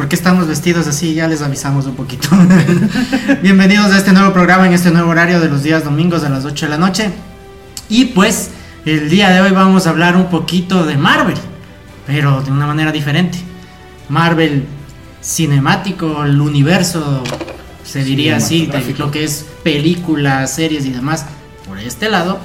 [0.00, 1.12] ¿Por qué estamos vestidos así?
[1.12, 2.30] Ya les avisamos un poquito.
[3.42, 6.46] Bienvenidos a este nuevo programa en este nuevo horario de los días domingos a las
[6.46, 7.10] 8 de la noche.
[7.90, 8.48] Y pues
[8.86, 11.36] el día de hoy vamos a hablar un poquito de Marvel,
[12.06, 13.36] pero de una manera diferente.
[14.08, 14.64] Marvel
[15.22, 17.22] cinemático, el universo,
[17.84, 21.26] se diría así, de lo que es películas, series y demás,
[21.68, 22.40] por este lado.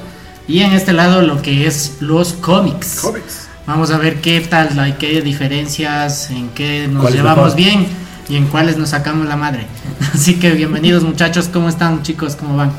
[0.46, 3.00] Y en este lado lo que es los cómics.
[3.00, 3.45] Cómics.
[3.68, 7.88] Vamos a ver qué tal, hay qué diferencias, en qué nos ¿Cuál es llevamos bien
[8.30, 9.66] y en cuáles nos sacamos la madre.
[10.14, 12.36] Así que bienvenidos muchachos, ¿cómo están chicos?
[12.36, 12.72] ¿Cómo van?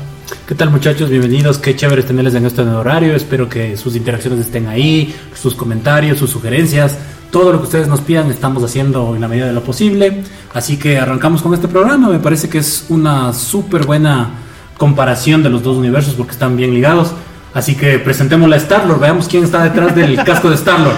[0.47, 1.09] ¿Qué tal muchachos?
[1.09, 6.19] Bienvenidos, qué chévere tenerles en este horario, espero que sus interacciones estén ahí, sus comentarios,
[6.19, 6.95] sus sugerencias,
[7.31, 10.77] todo lo que ustedes nos pidan estamos haciendo en la medida de lo posible, así
[10.77, 14.29] que arrancamos con este programa, me parece que es una súper buena
[14.77, 17.11] comparación de los dos universos porque están bien ligados,
[17.57, 20.97] así que presentemos a Star-Lord, veamos quién está detrás del casco de Star-Lord.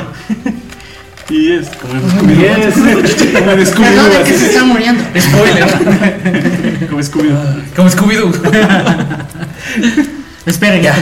[1.30, 2.76] Y es como en Yes.
[2.76, 3.46] Scooby-Doo.
[3.46, 4.24] Como Scooby-Doo.
[4.26, 5.04] que se está muriendo.
[5.20, 5.68] Spoiler.
[6.90, 7.64] Como Scooby-Doo.
[7.76, 8.32] Como Scooby-Doo.
[10.48, 10.96] Esperen, ya.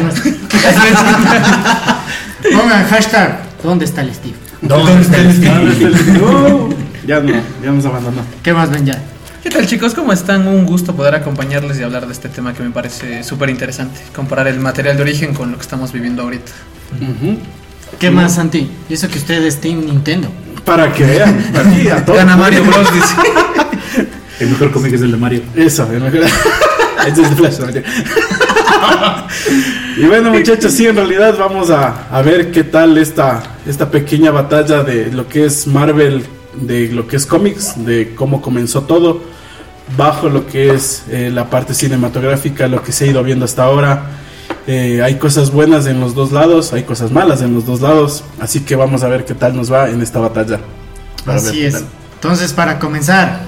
[2.51, 4.35] Pongan hashtag, ¿dónde está el Steve?
[4.61, 6.75] ¿Dónde está el Steve?
[7.05, 7.31] Ya no,
[7.63, 8.21] ya nos abandonó.
[8.43, 8.99] ¿Qué más ven ya?
[9.47, 9.93] ¿Qué tal chicos?
[9.93, 10.45] ¿Cómo están?
[10.45, 13.97] Un gusto poder acompañarles y hablar de este tema que me parece súper interesante.
[14.13, 16.51] Comparar el material de origen con lo que estamos viviendo ahorita.
[17.97, 18.69] ¿Qué más, Santi?
[18.89, 20.27] Y eso que usted es Team Nintendo.
[20.65, 21.39] Para que vean.
[21.55, 22.19] Aquí a todos.
[22.19, 22.93] Gana Mario Bros.
[22.93, 23.15] dice.
[24.41, 25.41] El mejor cómic es el de Mario.
[25.55, 26.25] Eso, el mejor.
[27.07, 27.55] Este es de Flash.
[29.97, 34.31] y bueno, muchachos, sí, en realidad vamos a, a ver qué tal esta, esta pequeña
[34.31, 39.36] batalla de lo que es Marvel, de lo que es cómics, de cómo comenzó todo,
[39.95, 43.63] bajo lo que es eh, la parte cinematográfica, lo que se ha ido viendo hasta
[43.63, 44.03] ahora.
[44.65, 48.25] Eh, hay cosas buenas en los dos lados, hay cosas malas en los dos lados,
[48.41, 50.59] así que vamos a ver qué tal nos va en esta batalla.
[51.25, 51.85] Así es.
[52.15, 53.39] Entonces, para comenzar,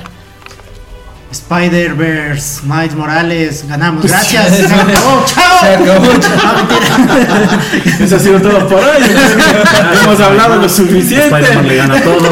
[1.31, 4.06] Spider-Verse, Miles Morales, ganamos.
[4.06, 4.56] Gracias.
[4.56, 5.25] Se acabó.
[5.25, 5.59] Chao.
[5.59, 6.06] Se acabó.
[8.03, 9.03] Eso ha sido todo por hoy.
[10.03, 11.27] Hemos hablado lo suficiente.
[11.27, 12.29] Spider-Man le gana todo.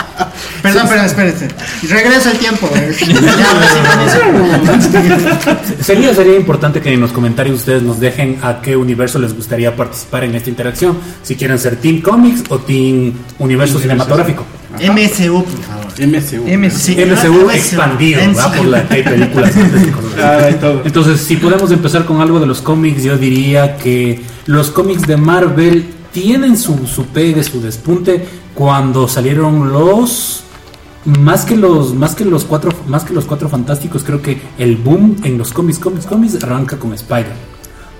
[0.72, 1.48] Perdón, perdón, espérense.
[1.88, 2.68] Regreso el tiempo.
[5.80, 9.74] Sería, sería importante que en los comentarios ustedes nos dejen a qué universo les gustaría
[9.76, 10.98] participar en esta interacción.
[11.22, 14.44] Si quieren ser Team Comics o Team Universo Cinematográfico.
[14.74, 15.86] MCU, por favor.
[15.98, 16.42] MCU.
[16.46, 18.20] MCU ah, expandido.
[18.56, 19.60] Por la que hay películas así.
[20.18, 20.48] Ah.
[20.82, 25.18] Entonces, si podemos empezar con algo de los cómics, yo diría que los cómics de
[25.18, 28.24] Marvel tienen su, su pegue, su despunte
[28.54, 30.45] cuando salieron los
[31.06, 34.76] más que los más que los cuatro más que los cuatro fantásticos, creo que el
[34.76, 37.32] boom en los cómics, cómics, cómics arranca con Spider.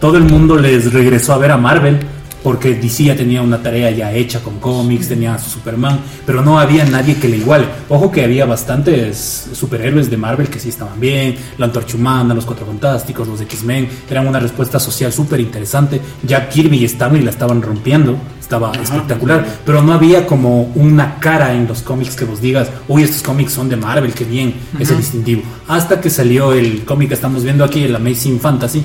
[0.00, 2.00] Todo el mundo les regresó a ver a Marvel
[2.46, 6.60] porque DC ya tenía una tarea ya hecha con cómics, tenía su Superman, pero no
[6.60, 7.66] había nadie que le iguale.
[7.88, 12.46] Ojo que había bastantes superhéroes de Marvel que sí estaban bien, la Antorcha Humana, los
[12.46, 16.00] Cuatro Fantásticos, los X-Men, eran una respuesta social súper interesante.
[16.22, 21.52] Jack Kirby y Stanley la estaban rompiendo, estaba espectacular, pero no había como una cara
[21.52, 24.94] en los cómics que vos digas, uy, estos cómics son de Marvel, qué bien, ese
[24.94, 25.42] distintivo.
[25.66, 28.84] Hasta que salió el cómic que estamos viendo aquí, el Amazing Fantasy,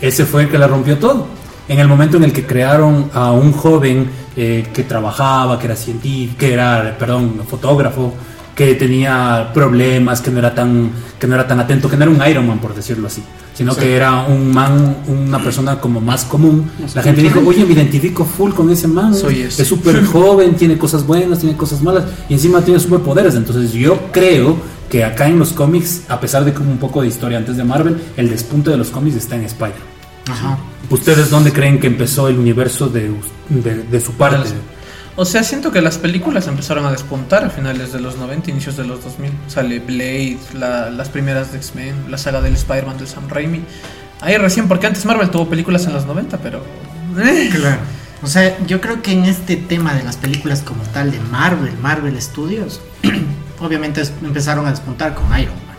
[0.00, 1.38] ese fue el que la rompió todo.
[1.70, 5.76] En el momento en el que crearon a un joven eh, que trabajaba, que era
[5.76, 8.12] científico, que era, perdón, fotógrafo,
[8.56, 12.10] que tenía problemas, que no era tan, que no era tan atento, que no era
[12.12, 13.22] un Iron Man por decirlo así,
[13.54, 16.68] sino que era un man, una persona como más común.
[16.92, 19.62] La gente dijo, oye, me identifico full con ese man, Soy ese".
[19.62, 23.36] es súper joven, tiene cosas buenas, tiene cosas malas y encima tiene superpoderes.
[23.36, 24.56] Entonces yo creo
[24.90, 27.62] que acá en los cómics, a pesar de que un poco de historia antes de
[27.62, 29.99] Marvel, el despunte de los cómics está en Spider.
[30.28, 30.58] Ajá.
[30.90, 33.10] ¿Ustedes dónde creen que empezó el universo de,
[33.48, 34.48] de, de su parte?
[35.16, 38.76] O sea, siento que las películas empezaron a despuntar a finales de los 90, inicios
[38.76, 39.30] de los 2000.
[39.48, 43.60] Sale Blade, la- las primeras de X-Men, la saga del Spider-Man de Sam Raimi.
[44.20, 46.62] Ahí recién, porque antes Marvel tuvo películas en los 90, pero...
[47.22, 47.50] eh.
[47.52, 47.78] Claro.
[48.22, 51.72] O sea, yo creo que en este tema de las películas como tal de Marvel,
[51.78, 52.80] Marvel Studios,
[53.60, 55.76] obviamente empezaron a despuntar con Iron Man.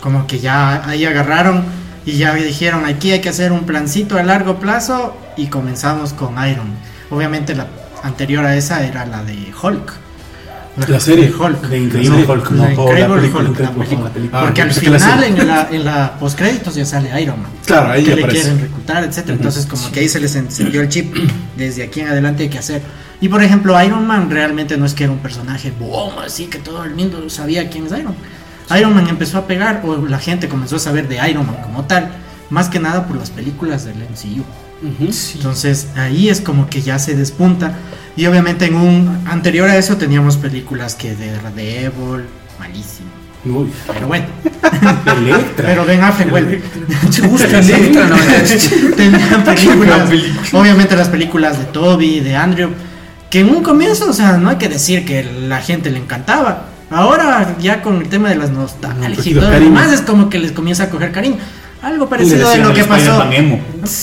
[0.00, 1.64] Como que ya ahí agarraron
[2.06, 6.34] y ya dijeron, aquí hay que hacer un plancito a largo plazo y comenzamos con
[6.48, 6.68] Iron.
[7.10, 7.66] Obviamente la
[8.02, 9.92] anterior a esa era la de Hulk.
[10.88, 11.32] La serie.
[11.32, 11.62] Hulk.
[11.68, 12.32] De Increíble serie.
[12.32, 14.04] Hulk, La no, la Increíble película, Hulk, la película.
[14.08, 14.38] la película.
[14.40, 15.40] Ah, Porque al que la final, serie.
[15.40, 17.50] en la, en la postcréditos ya sale Iron Man.
[17.64, 18.42] Claro, ahí que le aparece.
[18.42, 19.34] quieren reclutar, etcétera.
[19.36, 21.16] Entonces, como que ahí se les encendió el chip.
[21.56, 22.82] Desde aquí en adelante hay que hacer.
[23.22, 26.58] Y por ejemplo, Iron Man realmente no es que era un personaje boom, así que
[26.58, 28.16] todo el mundo sabía quién es Iron Man.
[28.78, 31.84] Iron Man empezó a pegar, o la gente comenzó a saber de Iron Man como
[31.84, 32.10] tal,
[32.50, 34.42] más que nada por las películas del MCU.
[34.86, 35.10] Ujú.
[35.34, 37.72] Entonces ahí es como que ya se despunta.
[38.16, 42.24] Y obviamente en un anterior a eso teníamos películas que de Daredevil,
[42.58, 43.08] malísimo.
[43.44, 44.26] Uy, Pero bueno,
[45.18, 45.66] Electra.
[45.68, 46.62] pero Ben Affleck vuelve.
[47.14, 48.06] ¿Te gusta Electra?
[48.08, 48.16] No,
[48.96, 50.10] Tenían películas,
[50.52, 52.70] obviamente las películas de Toby, de Andrew,
[53.30, 56.70] que en un comienzo, o sea, no hay que decir que la gente le encantaba.
[56.96, 60.30] Ahora ya con el tema de las nostalgias y cogido todo lo demás es como
[60.30, 61.36] que les comienza a coger cariño.
[61.82, 63.22] Algo parecido de lo al que pasó.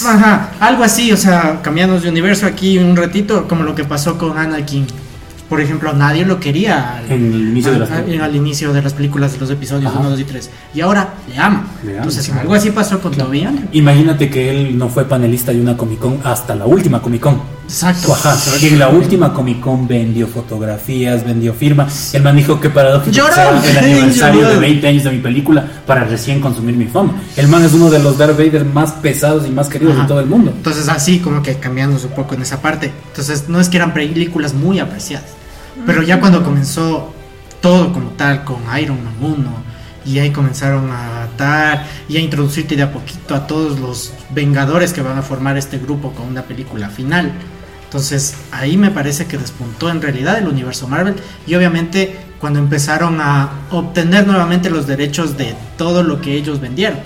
[0.07, 4.17] Ajá, algo así, o sea, cambiando de universo aquí un ratito, como lo que pasó
[4.17, 4.85] con Anakin.
[5.49, 8.29] Por ejemplo, nadie lo quería al, En el inicio de las al- películas.
[8.29, 9.99] al inicio de las películas de los episodios Ajá.
[9.99, 10.49] 1, 2 y 3.
[10.75, 11.65] Y ahora le ama.
[11.83, 12.41] Le ama, Entonces, claro.
[12.41, 13.67] algo así pasó con Toby y Andrew.
[13.73, 17.41] Imagínate que él no fue panelista de una Comic Con hasta la última Comic Con.
[17.63, 18.13] Exacto.
[18.13, 22.13] Ajá, y en la última Comic Con vendió fotografías, vendió firmas.
[22.13, 24.53] El man dijo que paradójico que sea el aniversario Lloró.
[24.53, 27.13] de 20 años de mi película para recién consumir mi fama.
[27.35, 30.03] El man es uno de los Darth Vader más pesados y más queridos Ajá.
[30.03, 30.51] de todo el mundo.
[30.55, 32.91] Entonces, así como que cambiándose un poco en esa parte.
[33.07, 35.29] Entonces, no es que eran películas muy apreciadas.
[35.85, 37.13] Pero ya cuando comenzó
[37.61, 39.63] todo como tal, con Iron Man 1,
[40.05, 44.91] y ahí comenzaron a atar y a introducirte de a poquito a todos los Vengadores
[44.93, 47.31] que van a formar este grupo con una película final.
[47.93, 51.13] Entonces, ahí me parece que despuntó en realidad el universo Marvel.
[51.45, 56.97] Y obviamente, cuando empezaron a obtener nuevamente los derechos de todo lo que ellos vendieron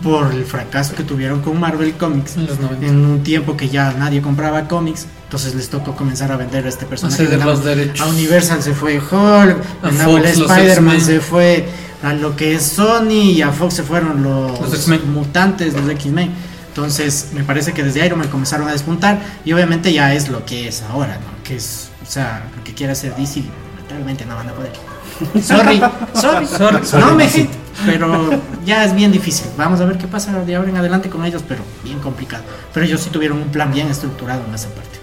[0.00, 2.86] por el fracaso que tuvieron con Marvel Comics En los 90.
[2.86, 6.68] en un tiempo que ya nadie compraba cómics, entonces les tocó comenzar a vender a
[6.68, 7.16] este personaje.
[7.24, 8.06] ceder De los nuevo, derechos.
[8.06, 11.68] A Universal se fue Hulk, A Spider-Man se fue
[12.04, 16.30] a lo que es Sony y a Fox se fueron los, Los mutantes, los X-Men.
[16.78, 20.46] Entonces me parece que desde Iron Man comenzaron a despuntar y obviamente ya es lo
[20.46, 21.42] que es ahora, ¿no?
[21.42, 23.42] Que es, o sea, lo que quiere hacer DC,
[23.74, 24.70] lamentablemente no van a poder.
[25.42, 25.80] Sorry,
[26.14, 27.50] sorry, Sorry, no me hate,
[27.84, 28.30] pero
[28.64, 29.48] ya es bien difícil.
[29.56, 32.44] Vamos a ver qué pasa de ahora en adelante con ellos, pero bien complicado.
[32.72, 35.00] Pero ellos sí tuvieron un plan bien estructurado en esa parte.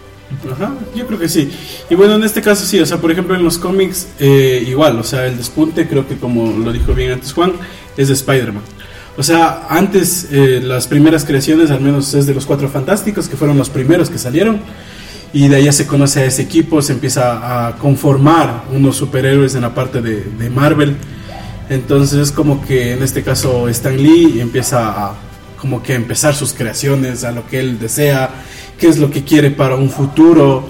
[0.50, 1.51] Ajá, yo creo que sí.
[1.89, 4.98] Y bueno, en este caso sí, o sea, por ejemplo en los cómics, eh, igual,
[4.98, 7.51] o sea, el despunte, creo que como lo dijo bien antes Juan,
[7.98, 8.63] es de Spider-Man.
[9.17, 13.38] O sea, antes eh, las primeras creaciones, al menos es de los Cuatro Fantásticos, que
[13.38, 14.59] fueron los primeros que salieron.
[15.31, 19.62] Y de ya se conoce a ese equipo, se empieza a conformar unos superhéroes en
[19.62, 20.95] la parte de, de Marvel.
[21.69, 25.15] Entonces es como que en este caso Stan Lee empieza a
[25.59, 28.29] como que empezar sus creaciones, a lo que él desea,
[28.77, 30.68] qué es lo que quiere para un futuro.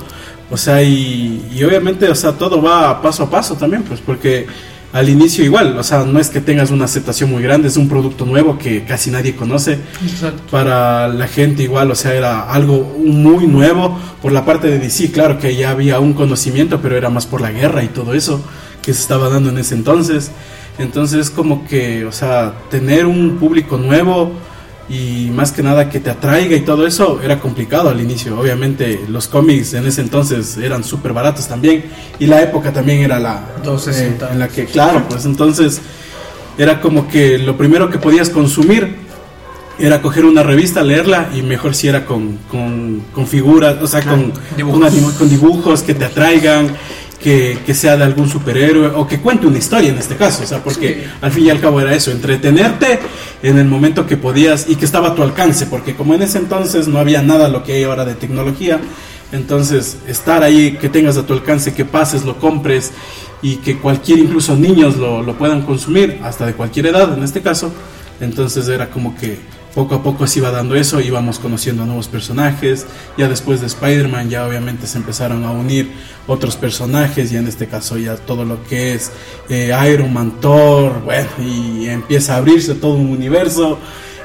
[0.50, 4.48] O sea, y, y obviamente, o sea, todo va paso a paso también, pues porque
[4.96, 7.90] al inicio igual, o sea, no es que tengas una aceptación muy grande, es un
[7.90, 10.44] producto nuevo que casi nadie conoce Exacto.
[10.50, 15.12] para la gente igual, o sea, era algo muy nuevo por la parte de DC,
[15.12, 18.42] claro que ya había un conocimiento, pero era más por la guerra y todo eso
[18.82, 20.32] que se estaba dando en ese entonces.
[20.78, 24.32] Entonces, como que, o sea, tener un público nuevo
[24.88, 28.40] y más que nada que te atraiga y todo eso era complicado al inicio.
[28.40, 31.86] Obviamente, los cómics en ese entonces eran súper baratos también
[32.20, 34.26] y la época también era la 260.
[34.28, 35.82] eh, en la que, claro, pues entonces
[36.58, 38.96] era como que lo primero que podías consumir
[39.78, 44.02] era coger una revista, leerla y mejor si era con, con, con figuras, o sea,
[44.04, 44.80] con, Dibujos.
[44.80, 46.70] con anim- con dibujos que te atraigan,
[47.26, 50.46] que, que sea de algún superhéroe o que cuente una historia en este caso, o
[50.46, 51.10] sea, porque Sí.
[51.22, 53.00] al fin y al cabo era eso, entretenerte
[53.42, 56.38] en el momento que podías y que estaba a tu alcance, porque como en ese
[56.38, 58.80] entonces no había nada lo que hay ahora de tecnología,
[59.32, 62.92] entonces estar ahí, que tengas a tu alcance, que pases, lo compres
[63.42, 67.42] y que cualquier, incluso niños lo, lo puedan consumir, hasta de cualquier edad en este
[67.42, 67.74] caso,
[68.22, 69.40] entonces era como que
[69.76, 74.30] poco a poco se iba dando eso, íbamos conociendo nuevos personajes, ya después de Spider-Man
[74.30, 75.92] ya obviamente se empezaron a unir
[76.28, 79.12] otros personajes, ya en este caso ya todo lo que es
[79.50, 83.78] eh, Iron Man, Thor, bueno, y empieza a abrirse todo un universo,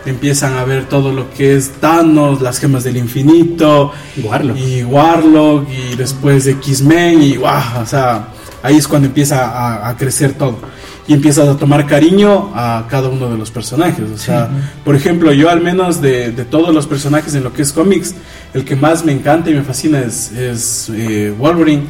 [0.07, 3.92] empiezan a ver todo lo que es Thanos, las gemas del infinito,
[4.23, 4.57] Warlock.
[4.57, 8.28] y Warlock, y después de X-Men, y wow, o sea,
[8.62, 10.59] ahí es cuando empieza a, a crecer todo.
[11.07, 14.04] Y empiezas a tomar cariño a cada uno de los personajes.
[14.14, 14.49] O sea,
[14.85, 18.14] por ejemplo, yo al menos de, de todos los personajes en lo que es cómics,
[18.54, 21.83] el que más me encanta y me fascina es, es eh, Wolverine.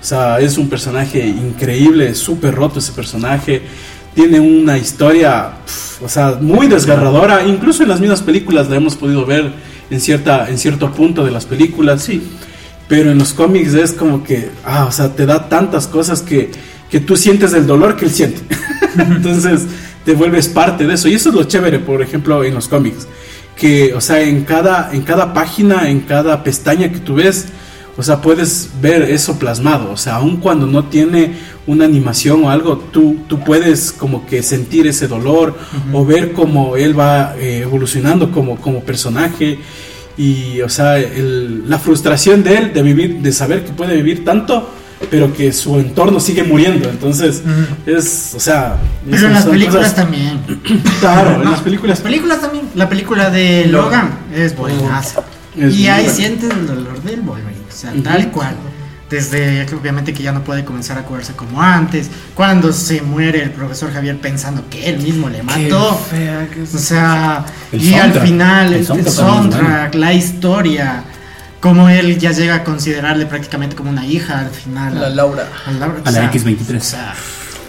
[0.00, 3.62] O sea, es un personaje increíble, súper roto ese personaje.
[4.14, 7.42] Tiene una historia, pf, o sea, muy desgarradora.
[7.46, 9.52] Incluso en las mismas películas la hemos podido ver
[9.90, 12.02] en, cierta, en cierto punto de las películas.
[12.02, 12.22] Sí.
[12.86, 16.50] pero en los cómics es como que, ah, o sea, te da tantas cosas que,
[16.94, 18.40] que tú sientes el dolor que él siente.
[18.96, 19.62] Entonces
[20.04, 21.08] te vuelves parte de eso.
[21.08, 23.08] Y eso es lo chévere, por ejemplo, en los cómics.
[23.56, 27.46] Que, o sea, en cada, en cada página, en cada pestaña que tú ves,
[27.96, 29.90] o sea, puedes ver eso plasmado.
[29.90, 31.32] O sea, aun cuando no tiene
[31.66, 35.58] una animación o algo, tú, tú puedes como que sentir ese dolor
[35.92, 39.58] o ver cómo él va eh, evolucionando como, como personaje.
[40.16, 44.24] Y, o sea, el- la frustración de él de vivir, de saber que puede vivir
[44.24, 44.70] tanto,
[45.10, 46.88] pero que su entorno sigue muriendo.
[46.88, 47.42] Entonces,
[47.86, 48.76] es, o sea.
[49.04, 50.40] Pero son- en las películas cosas- también.
[51.00, 51.98] Claro, en las películas.
[51.98, 52.68] Las películas también.
[52.74, 55.22] La película de Logan es buenaza.
[55.56, 56.16] Es y ahí buena.
[56.16, 57.60] sientes el dolor del Wolverine.
[57.68, 58.02] O sea, Ujú.
[58.02, 58.54] tal cual.
[59.10, 62.10] Desde que obviamente que ya no puede comenzar a curarse como antes.
[62.34, 66.00] Cuando se muere el profesor Javier pensando que él mismo le mató.
[66.72, 68.24] O sea, El y al soundtrack.
[68.26, 71.04] final El el, soundtrack, la historia,
[71.64, 75.00] como él ya llega a considerarle prácticamente como una hija al final.
[75.00, 75.48] La Laura.
[75.66, 76.76] a Laura, A la sea, X23.
[76.76, 77.14] o sea,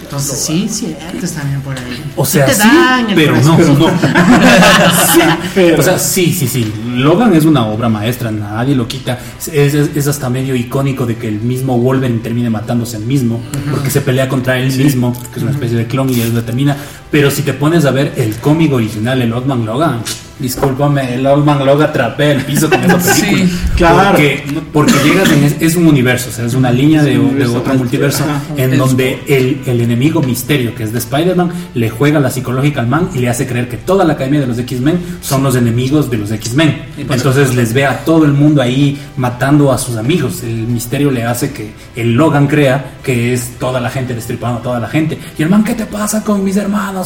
[0.01, 2.03] entonces sí, ciertos también por ahí.
[2.17, 2.67] O sea, te sí,
[3.07, 3.55] el pero no.
[3.55, 3.87] Pero no.
[5.13, 5.19] sí,
[5.55, 5.79] pero.
[5.79, 6.73] O sea, sí, sí, sí.
[6.89, 9.17] Logan es una obra maestra, nadie lo quita.
[9.39, 13.41] Es, es- es hasta medio icónico de que el mismo Wolverine termine matándose el mismo,
[13.71, 16.43] porque se pelea contra él mismo, que es una especie de clon y él lo
[16.43, 16.75] termina.
[17.15, 20.01] Pero si te pones a ver el cómic original, el Old Man Logan,
[20.37, 23.13] discúlpame, el Old Man Logan trapea el piso con esa película.
[23.15, 24.09] Sí, claro.
[24.09, 24.43] Porque,
[24.73, 27.73] porque llegas en es, es un universo, o sea, es una línea de, un otro
[27.75, 28.41] multiverso ajá.
[28.57, 32.81] en Es- donde el, el enemigo misterio, que es de Spider-Man, le juega la psicológica
[32.81, 35.55] al man y le hace creer que toda la academia de los X-Men son los
[35.55, 36.83] enemigos de los X-Men.
[36.97, 40.43] Entonces les ve a todo el mundo ahí matando a sus amigos.
[40.43, 44.61] El misterio le hace que el Logan crea que es toda la gente destripando a
[44.61, 45.17] toda la gente.
[45.37, 47.04] Y el man, ¿qué te pasa con mis hermanos?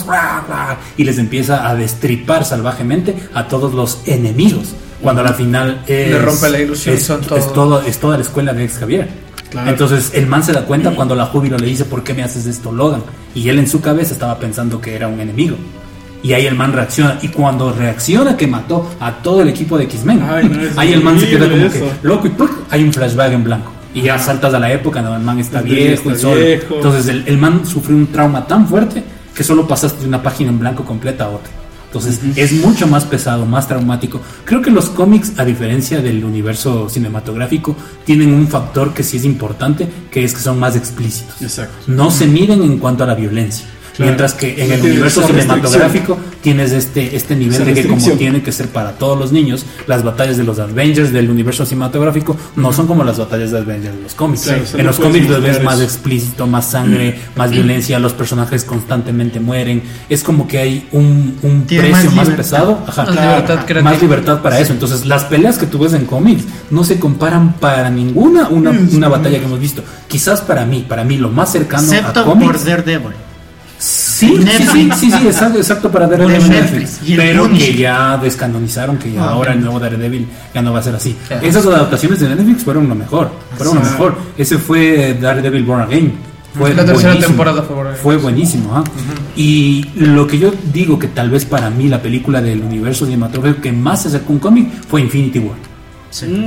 [0.98, 4.70] Y les empieza a destripar salvajemente a todos los enemigos.
[5.02, 8.24] Cuando al final es, Le rompe la ilusión, es, son es todo- es toda la
[8.24, 9.08] escuela de ex Javier.
[9.50, 9.70] Claro.
[9.72, 12.46] Entonces el man se da cuenta cuando la júbilo le dice ¿por qué me haces
[12.46, 13.02] esto Logan?
[13.34, 15.56] Y él en su cabeza estaba pensando que era un enemigo.
[16.22, 17.18] Y ahí el man reacciona.
[17.22, 20.34] Y cuando reacciona que mató a todo el equipo de X-Men, no,
[20.76, 21.94] ahí el man se queda como horrible que eso.
[22.04, 22.52] loco y ¡puc!
[22.70, 23.72] hay un flashback en blanco.
[23.94, 26.42] Y ya saltas a la época donde el man está Desde viejo y está solo.
[26.42, 26.76] viejo.
[26.76, 29.02] Entonces el, el man sufrió un trauma tan fuerte
[29.36, 31.52] que solo pasaste de una página en blanco completa a otra.
[31.88, 34.22] Entonces es mucho más pesado, más traumático.
[34.46, 39.26] Creo que los cómics, a diferencia del universo cinematográfico, tienen un factor que sí es
[39.26, 41.42] importante, que es que son más explícitos.
[41.42, 41.74] Exacto.
[41.88, 43.66] No se miden en cuanto a la violencia.
[44.00, 44.12] Claro.
[44.12, 48.54] Mientras que en el universo cinematográfico tienes este, este nivel de que como tiene que
[48.54, 52.88] ser para todos los niños, las batallas de los Avengers del universo cinematográfico no son
[52.88, 54.44] como las batallas de Avengers de los cómics.
[54.44, 59.42] Claro, en los cómics lo ves más explícito, más sangre, más violencia, los personajes constantemente
[59.42, 59.84] mueren.
[60.08, 62.82] Es como que hay un, un precio más pesado.
[62.88, 63.92] Ajá, Más claro, libertad creativa.
[63.92, 64.72] más libertad para eso.
[64.72, 69.10] Entonces, las peleas que tú ves en cómics no se comparan para ninguna una, una
[69.10, 69.84] batalla que hemos visto.
[70.08, 72.52] Quizás para mí, para mí lo más cercano a cómics.
[72.54, 73.29] por Daredevil.
[74.20, 77.00] Sí, sí, sí, sí, sí, exacto, exacto para De Daredevil Netflix.
[77.16, 77.72] Pero Punisher.
[77.76, 80.96] que ya descanonizaron, que ya Ah, ahora el nuevo Daredevil ya no va a ser
[80.96, 81.16] así.
[81.42, 84.16] Esas adaptaciones de Netflix fueron lo mejor, fueron lo mejor.
[84.38, 86.14] Ese fue Daredevil Born Again.
[86.58, 87.28] Fue La tercera buenísimo.
[87.28, 87.96] temporada fue Again.
[88.02, 88.84] Fue buenísimo.
[89.36, 93.62] Y lo que yo digo que tal vez para mí la película del universo cinematográfico
[93.62, 95.56] que más se acercó a un cómic fue Infinity War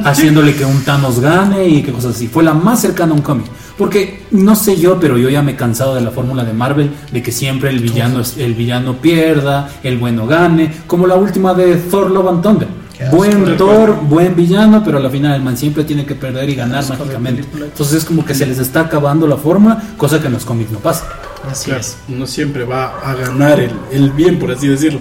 [0.05, 2.29] haciéndole que un Thanos gane y que cosas así.
[2.29, 3.47] Fue la más cercana a un cómic.
[3.79, 6.91] Porque no sé yo, pero yo ya me he cansado de la fórmula de Marvel
[7.11, 11.55] de que siempre el villano es- el villano pierda, el bueno gane, como la última
[11.55, 12.69] de Thor Love and Thunder.
[13.11, 16.85] Buen Thor, buen villano, pero al final el man siempre tiene que perder y ganar
[16.89, 17.43] mágicamente.
[17.53, 20.71] Entonces es como que se les está acabando la fórmula, cosa que en los cómics
[20.71, 21.07] no pasa.
[21.51, 21.97] Así Claro, es.
[22.07, 25.01] no siempre va a ganar el, el bien, por así decirlo.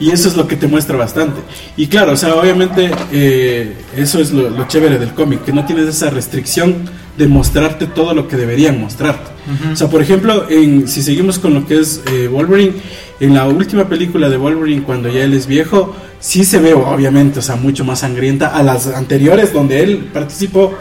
[0.00, 1.40] Y eso es lo que te muestra bastante.
[1.76, 5.66] Y claro, o sea, obviamente eh, eso es lo, lo chévere del cómic, que no
[5.66, 6.88] tienes esa restricción
[7.18, 9.30] de mostrarte todo lo que deberían mostrarte.
[9.72, 12.72] O sea, por ejemplo, en, si seguimos con lo que es eh, Wolverine,
[13.20, 17.40] en la última película de Wolverine, cuando ya él es viejo, sí se ve, obviamente,
[17.40, 20.72] o sea, mucho más sangrienta a las anteriores donde él participó,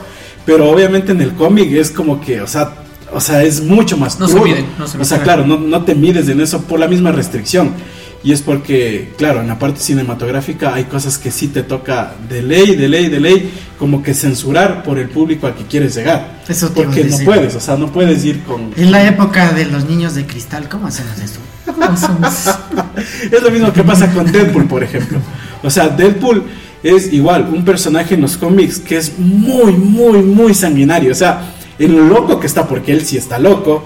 [0.45, 2.75] pero obviamente en el cómic es como que, o sea,
[3.11, 5.23] o sea, es mucho más No se miden, no se o sea, miden.
[5.23, 7.73] claro, no, no te mides en eso por la misma restricción.
[8.21, 12.41] Y es porque, claro, en la parte cinematográfica hay cosas que sí te toca de
[12.41, 16.41] ley, de ley, de ley, como que censurar por el público al que quieres llegar.
[16.47, 18.73] Eso Porque no puedes, o sea, no puedes ir con...
[18.75, 21.39] En la época de los niños de cristal, ¿cómo hacemos eso?
[23.31, 25.19] Es lo mismo que pasa con Deadpool, por ejemplo.
[25.63, 26.43] O sea, Deadpool
[26.83, 31.11] es igual, un personaje en los cómics que es muy, muy, muy sanguinario.
[31.11, 33.83] O sea, en lo loco que está, porque él sí está loco.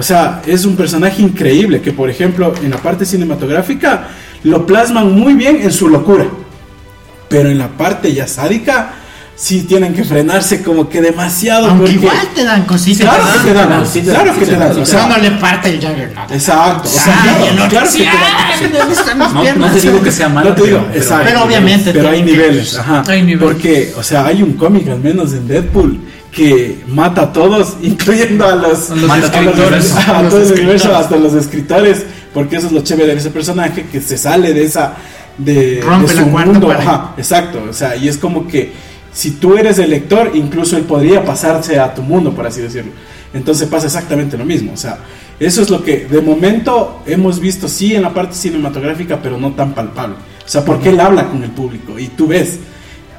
[0.00, 4.08] O sea, es un personaje increíble que, por ejemplo, en la parte cinematográfica
[4.44, 6.24] lo plasman muy bien en su locura.
[7.28, 8.92] Pero en la parte ya sádica,
[9.36, 11.66] sí tienen que frenarse como que demasiado.
[11.66, 13.06] Aunque porque- igual te dan cositas.
[13.14, 14.78] Claro que te dan, Claro, sí te dan, claro sí que te te dan.
[14.80, 16.32] O sea, no le parte el Juggernaut.
[16.32, 16.88] exacto.
[16.88, 18.14] O sea, claro, claro que te dan.
[18.16, 20.48] ah, ¿dónde están mis No, no te digo que sea malo.
[20.48, 21.24] No te digo, pero- exacto.
[21.26, 23.04] Pero obviamente Pero hay niveles, ajá.
[23.06, 23.52] Hay niveles.
[23.52, 26.00] Porque, o sea, hay un cómic, al menos en Deadpool,
[26.32, 29.96] que mata a todos, incluyendo a los, A los a escritores.
[29.96, 33.30] a los todo el universo, hasta los escritores, porque eso es lo chévere de ese
[33.30, 34.94] personaje, que se sale de esa.
[35.38, 36.70] de, Rompe de su mundo.
[36.70, 37.62] Ajá, exacto.
[37.68, 38.72] O sea, y es como que
[39.12, 42.92] si tú eres el lector, incluso él podría pasarse a tu mundo, por así decirlo.
[43.32, 44.72] Entonces pasa exactamente lo mismo.
[44.72, 44.98] O sea,
[45.38, 49.52] eso es lo que de momento hemos visto, sí, en la parte cinematográfica, pero no
[49.52, 50.16] tan palpable.
[50.44, 52.58] O sea, porque él habla con el público y tú ves.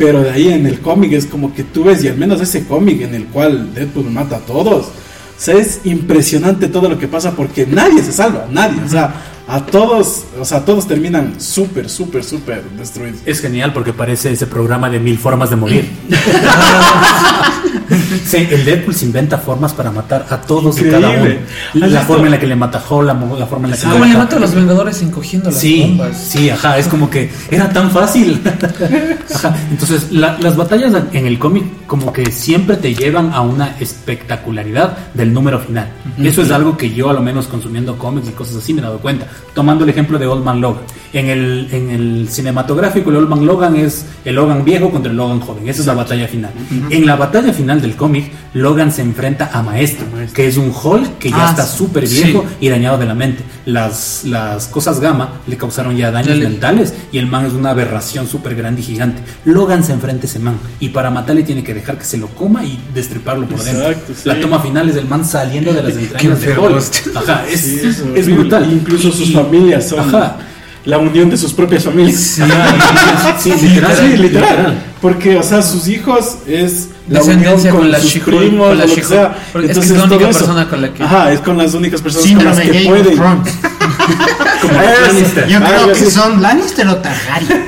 [0.01, 2.65] Pero de ahí en el cómic es como que tú ves, y al menos ese
[2.65, 4.87] cómic en el cual Deadpool mata a todos.
[4.87, 4.91] O
[5.37, 8.81] sea, es impresionante todo lo que pasa porque nadie se salva, nadie.
[8.83, 9.13] O sea,
[9.47, 13.19] a todos, o sea, todos terminan súper, súper, súper destruidos.
[13.27, 15.87] Es genial porque parece ese programa de mil formas de morir.
[18.25, 21.25] Sí, el Deadpool se inventa formas para matar a todos y cada uno.
[21.73, 24.13] La, forma en la que le mata Hall, la, forma en la que Como le
[24.15, 26.17] mata- a los Vengadores encogiendo las Sí, bombas.
[26.17, 28.41] sí, ajá, es como que era tan fácil.
[29.33, 33.75] Ajá, entonces, la- las batallas en el cómic como que siempre te llevan a una
[33.79, 35.89] espectacularidad del número final.
[36.21, 38.83] Eso es algo que yo, a lo menos consumiendo cómics y cosas así, me he
[38.83, 39.25] dado cuenta.
[39.53, 40.83] Tomando el ejemplo de Old Man Logan.
[41.13, 45.17] En el, en el cinematográfico, el Old Man Logan es el Logan viejo contra el
[45.17, 45.67] Logan joven.
[45.67, 46.51] Esa es la batalla final.
[46.89, 51.17] En la batalla final del cómic, Logan se enfrenta a Maestro, que es un Hulk
[51.17, 53.43] que ya Ah, está súper viejo y dañado de la mente.
[53.65, 56.49] Las, las cosas gamma le causaron ya daños Dale.
[56.49, 59.21] mentales y el man es una aberración súper grande y gigante.
[59.45, 62.27] Logan se enfrenta a ese man y para matarle tiene que dejar que se lo
[62.27, 63.87] coma y destriparlo por dentro.
[63.89, 64.21] Exacto, sí.
[64.27, 66.77] La toma final es del man saliendo de las entrañas de Hulk.
[66.77, 67.09] este.
[67.17, 68.33] Ajá, es, Sí, es horrible.
[68.35, 68.71] brutal.
[68.71, 70.37] Incluso sus familias son Ajá.
[70.85, 72.39] La unión de sus propias familias.
[72.39, 74.49] Ajá, sí, literal, Sí, literal.
[74.49, 74.83] literal.
[75.01, 78.83] Porque, o sea, sus hijos es la Descendencia unión con la sus primos, con la
[78.83, 79.35] o lo que sea.
[79.51, 80.39] Porque es que es la única eso.
[80.39, 83.17] persona con la que- Ajá, es con las únicas personas con las que pueden.
[84.61, 85.47] Como Lannister.
[85.47, 87.63] Yo creo Algo que son Lannister o Targaryen.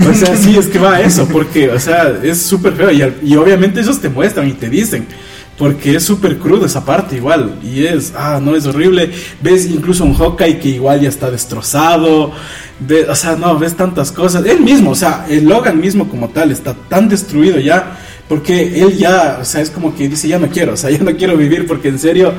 [0.10, 2.90] O sea, sí, es que va a eso, porque, o sea, es súper feo.
[2.90, 5.06] Y, y obviamente ellos te muestran y te dicen.
[5.58, 7.58] Porque es súper crudo esa parte igual.
[7.62, 9.10] Y es, ah, no, es horrible.
[9.40, 12.32] Ves incluso un Hawkeye que igual ya está destrozado.
[13.08, 14.44] O sea, no, ves tantas cosas.
[14.46, 17.98] Él mismo, o sea, el Logan mismo como tal está tan destruido ya.
[18.28, 20.98] Porque él ya, o sea, es como que dice, ya no quiero, o sea, ya
[20.98, 22.32] no quiero vivir porque en serio,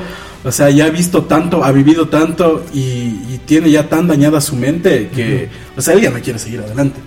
[0.44, 4.40] o sea, ya ha visto tanto, ha vivido tanto y, y tiene ya tan dañada
[4.40, 6.98] su mente que, o sea, él ya no quiere seguir adelante.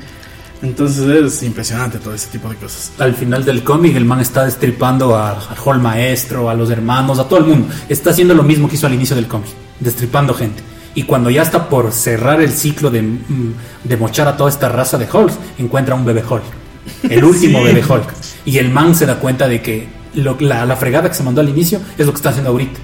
[0.62, 2.92] Entonces es impresionante todo ese tipo de cosas.
[3.00, 7.18] Al final del cómic, el man está destripando a, a Hall Maestro, a los hermanos,
[7.20, 7.68] a todo el mundo.
[7.88, 9.48] Está haciendo lo mismo que hizo al inicio del cómic,
[9.80, 10.62] destripando gente.
[10.96, 13.54] Y cuando ya está por cerrar el ciclo de, mm,
[13.86, 16.44] de mochar a toda esta raza de Hulk, encuentra un bebé Hulk.
[17.10, 17.64] El último Sí.
[17.66, 18.14] bebé Hulk.
[18.46, 21.40] Y el man se da cuenta de que lo- la, la fregada que se mandó
[21.40, 22.80] al inicio es lo que está haciendo ahorita.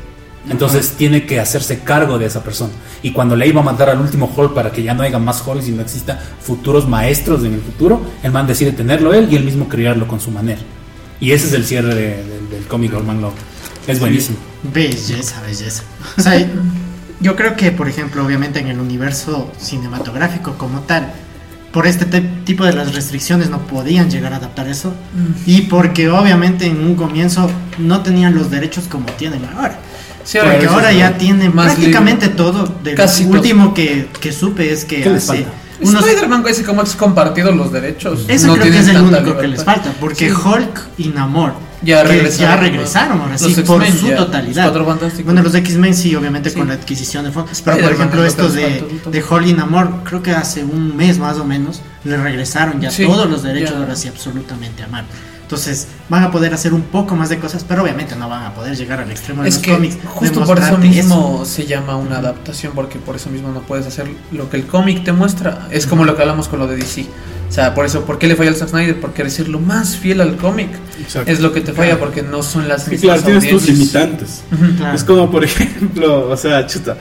[0.49, 2.71] Entonces tiene que hacerse cargo de esa persona.
[3.01, 5.41] Y cuando le iba a mandar al último Hulk para que ya no haya más
[5.45, 9.35] Hulks y no exista futuros maestros en el futuro, el man decide tenerlo él y
[9.35, 10.61] él mismo criarlo con su manera.
[11.19, 13.37] Y ese es el cierre de- del- del cómic Old Man Logan.
[13.87, 14.37] Es buenísimo.
[14.73, 15.83] Belleza, belleza.
[16.17, 16.33] O sea,
[17.21, 21.13] yo creo que, por ejemplo, obviamente en el universo cinematográfico como tal,
[21.71, 24.93] por este te- tipo de las restricciones no podían llegar a adaptar eso.
[25.45, 29.79] Y porque obviamente en un comienzo no tenían los derechos como tienen ahora.
[30.25, 32.65] Sí, Porque ahora ya tiene Más prácticamente todo.
[32.83, 33.39] De Casi lo todo.
[33.41, 35.45] último que, que supe es que ¿Qué les hace
[35.81, 38.25] unos Spider-Man, ese como es compartido los derechos.
[38.27, 40.35] Eso no creo que es el único que les falta, porque Sí.
[40.35, 44.73] Hulk y Namor Ya regresaron, ya regresaron ahora sí por su ya, totalidad.
[44.73, 45.23] los.
[45.23, 46.57] Bueno, los X-Men sí, obviamente Sí.
[46.57, 47.61] con la adquisición de fondos.
[47.61, 51.45] Pero por ejemplo, estos de, Hulk y Namor, creo que hace un mes más o
[51.45, 53.77] menos le regresaron ya Sí, todos los derechos ya.
[53.79, 55.11] ahora sí absolutamente a Marvel.
[55.41, 58.53] Entonces van a poder hacer un poco más de cosas, pero obviamente no van a
[58.53, 59.97] poder llegar al extremo de Es los que cómics.
[60.05, 64.07] justo por eso mismo se llama una adaptación, porque por eso mismo no puedes hacer
[64.31, 65.67] lo que el cómic te muestra.
[65.71, 67.05] Es como lo que hablamos con lo de DC.
[67.47, 68.99] O sea, por eso, ¿por qué le falla al Zack Snyder?
[68.99, 70.67] Porque decir lo más fiel al cómic
[70.99, 71.31] Exacto.
[71.31, 73.77] es lo que te falla, porque no son las Y mismas claro, tienes tus audiencias.
[73.93, 74.43] limitantes.
[74.51, 74.77] Ujú.
[74.77, 74.95] Claro.
[74.95, 76.97] Es como, por ejemplo, o sea, chuta,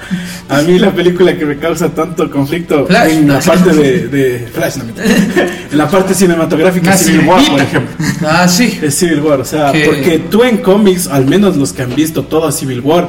[0.51, 3.35] a mí la película que me causa tanto conflicto Flash, en no.
[3.35, 4.85] la parte de, de Flash, no,
[5.73, 7.95] en la parte cinematográfica Civil War, por ejemplo.
[8.29, 8.79] Ah, sí.
[8.83, 11.95] Es Civil War, o sea, Que- porque tú en cómics, al menos los que han
[11.95, 13.09] visto toda Civil War,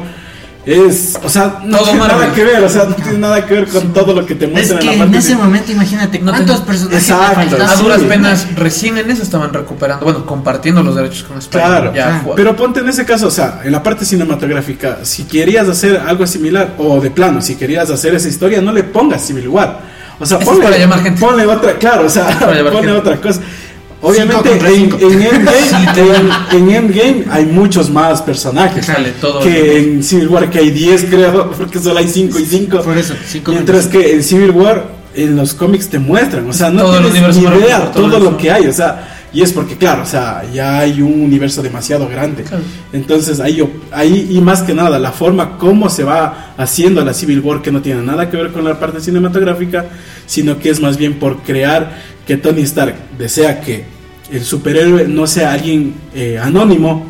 [0.66, 3.54] es, o sea, no Todo tiene nada que ver, o sea, no tiene nada que
[3.54, 5.36] ver con todo lo que te Es muestran que en en la parte ese de-
[5.36, 7.56] momento, imagínate No cuántos te- personajes Exacto.
[7.64, 8.08] A duras Sí.
[8.08, 11.72] penas, recién en eso estaban recuperando, bueno, compartiendo los derechos con Spider-Man.
[11.72, 12.22] Claro, ya claro.
[12.24, 12.36] fue.
[12.36, 16.26] pero ponte en ese caso, o sea, en la parte cinematográfica, si querías hacer algo
[16.26, 19.94] similar, o de plano, si querías hacer esa historia, no le pongas Civil War.
[20.18, 21.20] O sea, es ponle, para llamar gente.
[21.20, 22.92] ponle otra, claro, o sea, ponle gente.
[22.92, 23.42] otra cosa.
[24.02, 29.40] Obviamente en, en Endgame, en, en Endgame hay muchos más personajes Sale todo.
[29.40, 32.82] que en Civil War que hay 10 creo, porque solo hay 5 y 5.
[32.82, 36.70] Por eso, cinco Mientras que en Civil War en los cómics te muestran, o sea,
[36.70, 40.04] no Todo tienes ni idea todo lo que hay, o sea, y es porque claro,
[40.04, 42.44] o sea, ya hay un universo demasiado grande.
[42.44, 42.64] Claro.
[42.94, 47.42] Entonces ahí, ahí y más que nada la forma como se va haciendo la Civil
[47.42, 49.88] War que no tiene nada que ver con la parte cinematográfica,
[50.26, 53.84] sino que es más bien por crear que Tony Stark desea que
[54.32, 57.06] el superhéroe no sea alguien eh, anónimo,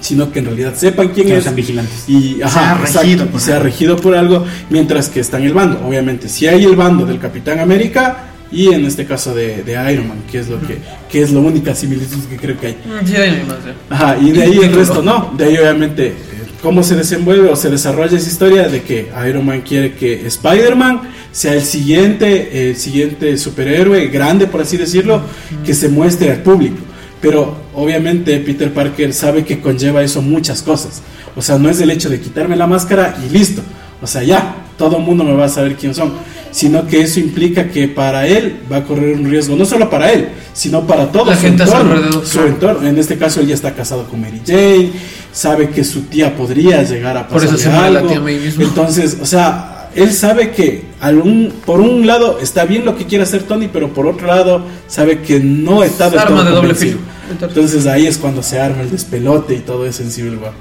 [0.00, 2.08] sino que en realidad sepan quién Que no es sean vigilantes.
[2.08, 5.44] y ajá, Sea exacto, regido y por sea regido por algo, mientras que está en
[5.46, 5.84] el bando.
[5.84, 10.08] Obviamente, si hay el bando del Capitán América y en este caso de, de Iron
[10.08, 10.78] Man, que es lo que,
[11.10, 12.72] que es la única similitud que creo que hay.
[12.74, 13.74] Mm, Sí, hay más, ya.
[13.94, 15.32] Ajá, y de ahí el resto no.
[15.36, 16.14] De ahí obviamente eh,
[16.62, 21.02] cómo se desenvuelve o se desarrolla esa historia de que Iron Man quiere que Spider-Man
[21.30, 25.22] sea el siguiente, el siguiente superhéroe grande, por así decirlo,
[25.64, 26.78] que se muestre al público.
[27.20, 31.02] Pero obviamente Peter Parker sabe que conlleva eso muchas cosas.
[31.36, 33.62] O sea, no es el hecho de quitarme la máscara y listo.
[34.00, 36.12] O sea, ya, todo el mundo me va a saber quién son.
[36.50, 40.12] Sino que eso implica que para él va a correr un riesgo, no solo para
[40.12, 41.92] él, sino para todo La su gente entorno.
[41.92, 42.88] alrededor, Su entorno.
[42.88, 44.90] En este caso, él ya está casado con Mary Jane,
[45.32, 48.38] sabe que su tía podría llegar a Por pasar eso se muere la tía May
[48.38, 48.64] mismo.
[48.64, 53.24] Entonces, o sea, él sabe que algún, por un lado está bien lo que quiere
[53.24, 56.74] hacer Tony, pero por otro lado sabe que no está del Arma todo de doble
[56.74, 56.98] filo.
[57.30, 60.52] Entonces ahí es cuando se arma el despelote y todo eso en Civil War.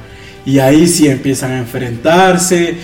[0.46, 2.76] Y ahí sí empiezan a enfrentarse.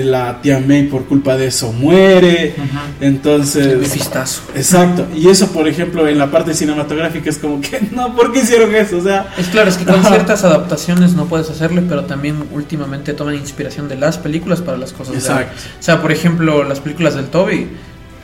[0.00, 2.54] Eh, La tía May por culpa de eso muere.
[3.00, 3.78] Entonces.
[3.78, 4.42] Mefistazo.
[4.54, 5.06] Exacto.
[5.14, 8.74] Y eso, por ejemplo, en la parte cinematográfica es como que, no, ¿por qué hicieron
[8.74, 8.98] eso?
[8.98, 13.12] O sea, Es claro, es que con ciertas adaptaciones no puedes hacerle, pero también últimamente
[13.14, 15.54] toman inspiración de las películas para las cosas de Exacto.
[15.78, 17.68] O sea, por ejemplo, las películas del Toby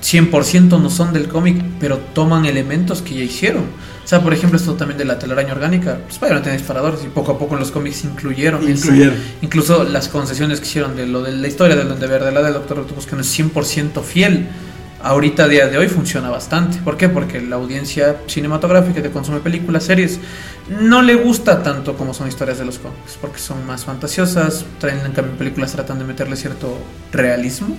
[0.02, 3.62] 100% no son del cómic, pero toman elementos que ya hicieron.
[4.04, 5.98] O sea, por ejemplo, esto también de la telaraña orgánica.
[6.02, 8.88] Pues Spider-Man tiene disparadores y poco a poco en los cómics incluyeron, eso.
[8.88, 9.14] Incluyeron.
[9.42, 12.80] Incluso las concesiones que hicieron de lo de la historia del Verde, la del Doctor
[12.80, 14.48] Octopus, que no es 100% fiel.
[15.04, 16.78] Ahorita, a día de hoy, funciona bastante.
[16.78, 17.08] ¿Por qué?
[17.08, 20.20] Porque la audiencia cinematográfica que consume películas, series,
[20.68, 24.64] no le gusta tanto como son historias de los cómics, porque son más fantasiosas.
[24.78, 26.78] Traen, en cambio, películas tratan de meterle cierto
[27.12, 27.76] realismo.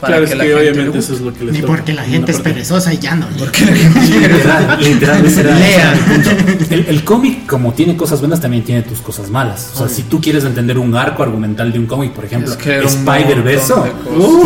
[0.00, 1.92] Claro, es que, la gente le obviamente eso es lo que les Ni toca porque
[1.92, 3.26] la en gente es perezosa y ya no.
[3.30, 3.44] lee.
[4.20, 5.24] Literal, literal, era- Lean.
[5.26, 6.72] ese era el.
[6.72, 9.70] El, el cómic, como tiene cosas buenas, también tiene tus cosas malas.
[9.74, 12.56] O sea, si tú quieres entender un arco argumental de un cómic, por ejemplo, Es
[12.56, 13.90] que Spider-Verse, cosas.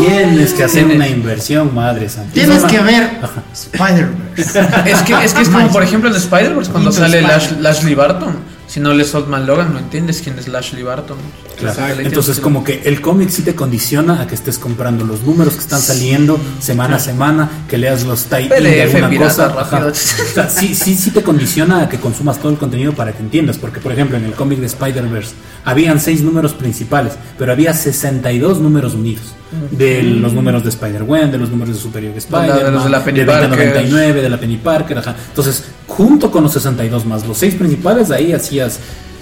[0.06, 2.32] tienes que hacer Tienes- una inversión, madre santa.
[2.32, 3.42] Tienes que ver Ajá.
[3.52, 4.60] Spider-Verse.
[4.86, 7.52] Es que, es que es como, por ejemplo, en Spider-Verse, cuando Into sale Lash.
[7.60, 8.36] Lashley Barton.
[8.68, 11.16] Si no lees Old Man Logan, no entiendes quién es Lashley Barton.
[11.58, 12.00] Claro.
[12.00, 15.60] Entonces, como que el cómic sí te condiciona a que estés comprando los números que
[15.60, 19.86] están saliendo semana a semana, que leas los tie-in de alguna pirata, cosa.
[19.86, 23.22] O sea, sí, sí, sí te condiciona a que consumas todo el contenido para que
[23.22, 23.56] entiendas.
[23.56, 28.60] Porque, por ejemplo, en el cómic de Spider-Verse habían seis números principales, pero había 62
[28.60, 29.34] números unidos.
[29.70, 33.02] De los números de Spider-Gwen, de los números de Superior de Spider-Man, los de la
[33.02, 33.48] Penny de Parker.
[33.48, 34.98] 2099, de la Penny Parker.
[34.98, 35.16] Ajá.
[35.30, 37.26] Entonces, junto con los 62 más.
[37.26, 38.78] Los seis principales, ahí hacías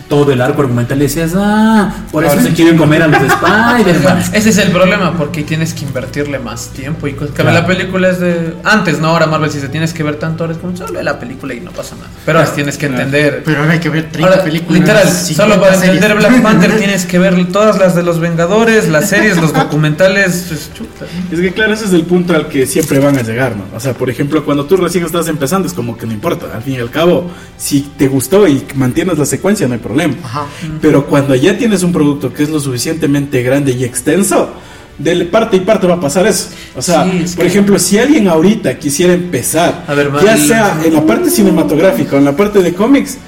[0.09, 2.55] todo el arco argumental y decías, ah, por eso Ahora se sí.
[2.55, 4.23] quieren comer a los de Spider-Man.
[4.33, 7.07] Ese es el problema, porque tienes que invertirle más tiempo.
[7.09, 7.53] Y co- que Claro.
[7.53, 8.55] la película es de.
[8.65, 11.03] Antes, no, ahora Marvel, si se tienes que ver tanto, ahora es como solo ve
[11.03, 12.09] la película y no pasa nada.
[12.25, 13.03] Pero ahora tienes que Claro.
[13.03, 13.43] entender.
[13.45, 14.81] Pero ahora hay que ver 30 Ahora, películas.
[14.81, 15.95] literal, 50 solo para series.
[15.97, 20.45] entender Black Panther tienes que ver todas las de los Vengadores, las series, los documentales.
[20.49, 21.07] pues, chuta.
[21.33, 23.65] Es que claro, ese es el punto al que siempre van a llegar, ¿no?
[23.77, 26.63] O sea, por ejemplo, cuando tú recién estás empezando es como que no importa, al
[26.63, 29.96] fin y al cabo, si te gustó y mantienes la secuencia no hay problema.
[30.23, 30.47] Ajá.
[30.81, 34.51] Pero cuando ya tienes un producto que es lo suficientemente grande y extenso,
[34.99, 36.49] de parte y parte va a pasar eso.
[36.75, 40.37] O sea, Sí, es por que- ejemplo, si alguien ahorita quisiera empezar, A ver, ya
[40.37, 43.19] sea en la parte cinematográfica o en la parte de cómics,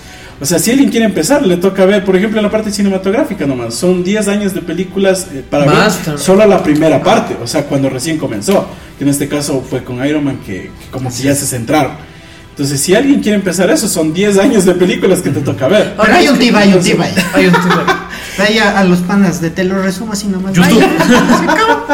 [0.40, 3.44] o sea, si alguien quiere empezar, le toca ver, por ejemplo, en la parte cinematográfica
[3.44, 3.74] nomás.
[3.74, 7.90] Son 10 años de películas eh, para ver solo la primera parte, o sea, cuando
[7.90, 8.66] recién comenzó.
[8.96, 11.92] Que en este caso fue con Iron Man que, que como que ya se centraron.
[12.58, 15.94] Entonces, si alguien quiere empezar eso, son 10 años de películas que te toca ver.
[15.96, 17.04] Pero hay un tiba, hay un tiba.
[17.32, 17.52] Hay un
[18.36, 20.54] ahí a, los panas de te lo resumo así nomás.
[20.54, 20.80] YouTube.
[20.80, 21.86] Vaya, se acabó.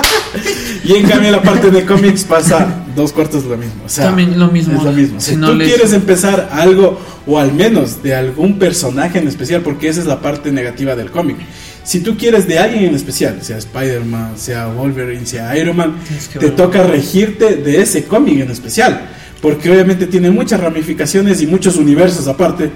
[0.83, 3.83] Y en cambio, la parte de cómics pasa dos cuartos lo mismo.
[3.85, 4.79] O sea, También lo mismo.
[4.79, 5.21] Es lo mismo.
[5.21, 9.29] Si Si no tú les- quieres empezar algo, o al menos de algún personaje en
[9.29, 11.37] especial, porque esa es la parte negativa del cómic.
[11.83, 15.97] Si tú quieres de alguien en especial, sea Spider-Man, sea Wolverine, sea Iron Man,
[16.41, 19.11] te toca regirte de ese cómic en especial.
[19.45, 22.71] Porque obviamente tiene muchas ramificaciones y muchos universos aparte,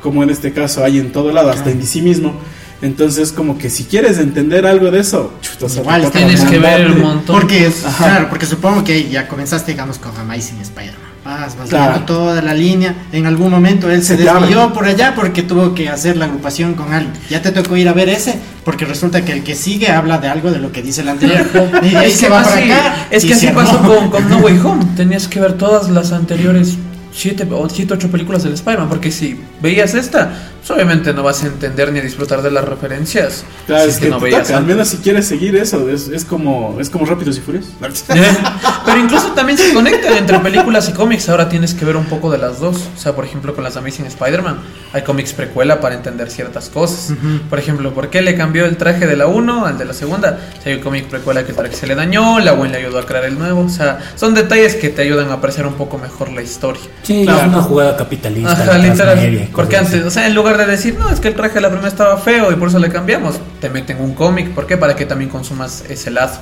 [0.00, 2.32] como en este caso hay en todo lado, hasta en DC mismo.
[2.80, 7.00] Entonces, como que si quieres entender algo de eso, chuta, Igual Tienes que ver mandarte-
[7.00, 7.40] montón.
[7.40, 8.04] Porque, Ajá.
[8.04, 11.11] claro, porque supongo que ya comenzaste, digamos, con Amazing Spider-Man.
[11.24, 11.92] Vas, vas Claro.
[11.92, 12.94] viendo toda la línea.
[13.12, 16.74] En algún momento él se, Se desvió por allá porque tuvo que hacer la agrupación
[16.74, 17.12] con alguien.
[17.30, 20.28] Ya te tocó ir a ver ese porque resulta que el que sigue habla de
[20.28, 21.46] algo de lo que dice el anterior.
[21.82, 23.06] Y ahí Es se que, va para así, acá.
[23.10, 24.84] es que así se pasó con, con No Way Home.
[24.96, 26.76] Tenías que ver todas las anteriores
[27.14, 28.88] 7 o 7, 8 películas del Spider-Man.
[28.88, 32.64] Porque si veías esta, pues obviamente no vas a entender ni a disfrutar de las
[32.64, 33.44] referencias.
[33.66, 36.76] Claro, si es que, no veías al menos si quieres seguir eso, es, es como
[36.78, 37.72] es como Rápidos y Furiosos.
[38.86, 41.28] Pero incluso también se conectan entre películas y cómics.
[41.28, 42.88] Ahora tienes que ver un poco de las dos.
[42.96, 44.58] O sea, por ejemplo, con las Amazing Spider-Man
[44.92, 47.12] hay cómics precuela para entender ciertas cosas.
[47.50, 50.38] Por ejemplo, ¿por qué le cambió el traje de la 1 al de la segunda?
[50.58, 52.78] O sea, hay un cómic precuela que el traje se le dañó, la Gwen le
[52.78, 53.62] ayudó a crear el nuevo.
[53.62, 56.82] O sea, son detalles que te ayudan a apreciar un poco mejor la historia.
[57.02, 57.40] Sí, Claro.
[57.40, 58.52] es una jugada capitalista.
[58.52, 59.48] Ajá, literal.
[59.54, 61.68] Porque antes, o sea, en lugar de decir, no, es que el traje de la
[61.68, 64.50] primera estaba feo y por eso le cambiamos, te meten un cómic.
[64.50, 64.76] ¿Por qué?
[64.76, 66.40] Para que también consumas ese lazo.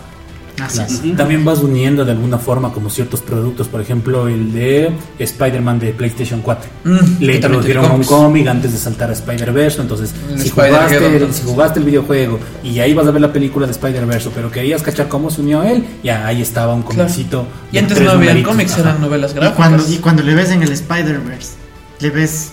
[0.63, 1.17] Así es.
[1.17, 5.93] También vas uniendo de alguna forma como ciertos productos, por ejemplo el de Spider-Man de
[5.95, 6.71] PlayStation 4.
[6.85, 11.37] Mm, Le introdujeron un cómic antes de saltar a Spider-Verse, entonces si jugaste, entonces.
[11.37, 14.83] si jugaste el videojuego y ahí vas a ver la película de Spider-Verse, pero querías
[14.83, 17.05] cachar cómo se unió a él, ya ahí estaba un Claro.
[17.05, 17.47] comicito.
[17.71, 19.57] Y de antes no numeritos, cómics, eran novelas Y gráficas.
[19.57, 21.53] cuando, y cuando le ves en el Spider-Verse,
[22.01, 22.51] le ves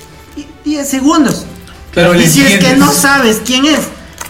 [0.67, 1.45] 10 segundos.
[1.93, 3.79] Pero y si es que no sabes quién es,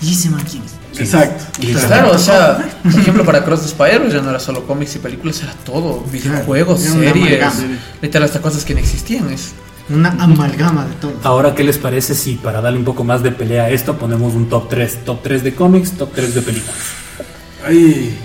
[0.01, 0.77] y ese man quién es.
[0.99, 1.43] Exacto.
[1.87, 4.99] Claro, o sea, por ejemplo, para Cross the Spider ya no era solo cómics y
[4.99, 7.53] películas, era todo, videojuegos, una series,
[8.01, 9.29] literal, hasta cosas que no existían.
[9.29, 9.53] Es,
[9.89, 11.13] Una amalgama de todo.
[11.23, 14.33] Ahora, ¿qué les parece si para darle un poco más de pelea a esto ponemos
[14.33, 15.05] un top 3?
[15.05, 16.77] Top 3 de cómics, top 3 de películas.
[17.65, 18.17] Ay,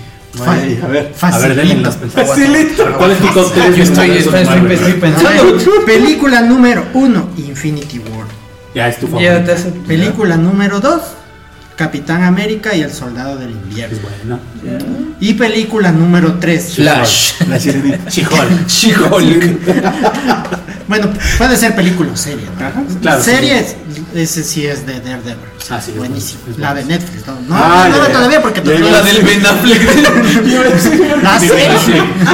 [0.45, 1.13] ay, a ver.
[1.21, 2.97] A ver, denle las Facilito.
[2.97, 3.75] ¿Cuál es tu top 3?
[3.75, 5.29] Yo estoy, estoy, estoy, estoy A pensando.
[5.55, 8.27] ver, película número 1, Infinity War.
[8.73, 9.07] Ya es tu
[9.87, 11.01] Película número 2,
[11.75, 13.95] Capitán América y el Soldado del Invierno.
[13.95, 14.39] Es buena.
[15.19, 16.75] Y película número 3.
[16.75, 17.33] Flash.
[18.09, 18.67] She-Hulk.
[18.67, 19.59] She-Hulk.
[20.87, 22.45] Bueno, puede ser película o serie.
[22.59, 22.65] ¿no?
[22.65, 23.75] Ajá, claro, Series,
[24.13, 25.35] ese sí es de Daredevil.
[25.69, 26.41] Ah, sí, es buenísimo.
[26.51, 27.25] es la de Netflix.
[27.25, 29.81] No, no, Ah, no, no, todavía porque todavía La del Ben Affleck.
[31.23, 31.69] La serie.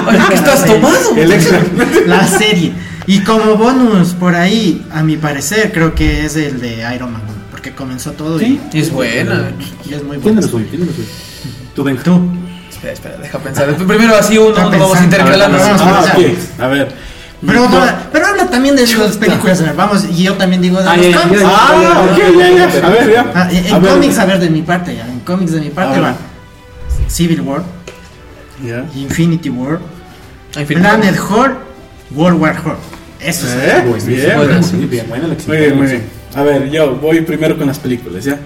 [0.08, 1.16] Oye, ¿qué estás tomando?
[1.16, 1.62] El extra.
[2.08, 2.74] La serie.
[3.08, 7.22] Y como bonus por ahí, a mi parecer, creo que es el de Iron Man.
[7.52, 9.52] Porque comenzó todo y, Es buena.
[9.88, 10.42] y es muy ¿Quién bueno.
[10.42, 10.66] lo suyo?
[10.70, 11.08] ¿Quién lo suyo?
[11.76, 12.02] Tú, venga.
[12.04, 12.22] Tú.
[12.70, 13.76] Espera, espera, deja pensar.
[13.76, 15.58] Primero así uno, vamos intercalando.
[16.60, 16.88] A ver,
[17.46, 17.80] Pero, no,
[18.12, 19.64] pero habla también de las películas.
[19.76, 21.42] Vamos, y yo también digo de Ah, los cómics.
[21.46, 22.50] Ah, ok, ya,
[22.80, 22.86] ya.
[22.86, 23.32] A ver, ya.
[23.34, 23.92] Ah, en en A ver.
[23.94, 25.08] cómics, a ver, de mi parte, ya.
[25.08, 26.04] En cómics de mi parte A ver.
[26.12, 26.16] va
[27.08, 27.64] Civil War,
[28.64, 28.86] Ya.
[28.94, 29.80] Infinity War,
[30.56, 31.58] En fin, Planet War,
[32.12, 32.76] World War War.
[33.22, 33.54] Eso es.
[33.54, 33.84] ¿Eh?
[33.90, 34.64] Pues Bien, Bueno, bien.
[34.64, 35.28] Sí, bien, buena.
[35.48, 36.04] Muy bien, muy bien.
[36.36, 38.38] A ver, yo voy primero con las películas, ¿ya?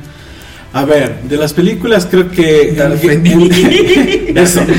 [0.71, 2.73] A ver, de las películas creo que...
[2.77, 4.61] Dale, Endgame- Eso.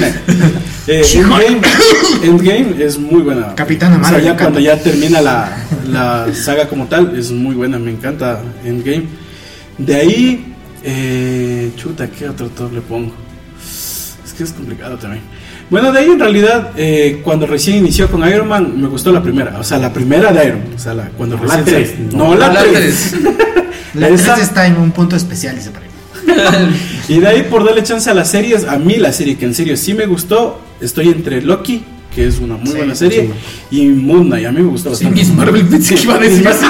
[0.86, 1.60] Eh, Endgame,
[2.22, 3.54] Endgame es muy buena.
[3.54, 5.56] Capitán O sea, Marvel, ya cuando ya termina la,
[5.88, 9.04] la saga como tal, es muy buena, me encanta Endgame.
[9.78, 13.12] De ahí, eh, chuta, ¿qué otro top le pongo?
[14.24, 15.22] Es que es complicado también.
[15.70, 19.22] Bueno, de ahí en realidad, eh, cuando recién inició con Iron Man, me gustó la
[19.22, 19.58] primera.
[19.58, 20.74] O sea, la primera de Iron Man.
[20.76, 22.18] O sea, la, cuando La recién tres, salió.
[22.18, 22.28] no.
[22.28, 22.72] No, la La 3.
[22.72, 23.14] tres.
[23.94, 25.70] La Esa- 3 está en un punto especial, dice.
[27.08, 29.54] Y de ahí por darle chance a las series, a mí la serie que en
[29.54, 31.82] serio sí me gustó, estoy entre Loki,
[32.14, 33.30] que es una muy Sí, buena serie,
[33.70, 35.20] y Moon Knight, a mí me gustó Sí, bastante.
[35.20, 36.66] Miss Marvel pensé que iba a decir así.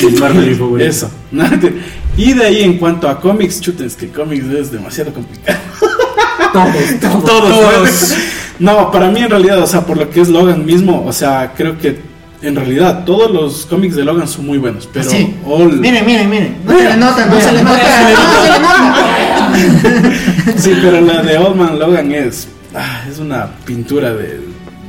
[0.06, 0.88] Es Marvel favorito.
[0.90, 1.10] Eso.
[2.16, 5.58] Y de ahí en cuanto a cómics, chuten, es que cómics es demasiado complicado.
[6.52, 7.50] Todos, Todos.
[7.50, 8.14] Todos.
[8.60, 11.52] No, para mí en realidad, o sea, por lo que es Logan mismo, o sea,
[11.56, 11.98] creo que
[12.40, 15.10] en realidad todos los cómics de Logan son muy buenos, pero
[15.44, 16.56] all- Miren, miren, miren.
[16.64, 17.78] No se le nota, no se le nota.
[17.78, 20.58] No se le nota.
[20.58, 24.40] Sí, pero la de Old Man Logan es, ah, es una pintura de,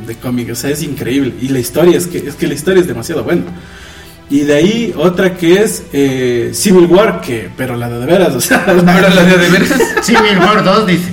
[0.07, 1.33] de cómic, o sea, es increíble.
[1.41, 3.43] Y la historia, es que, es que la historia es demasiado buena.
[4.27, 8.33] Y de ahí otra que es eh, Civil War, que, pero la de de veras,
[8.33, 9.69] o sea, Pero la de de veras.
[10.01, 11.03] Civil War 2 dice.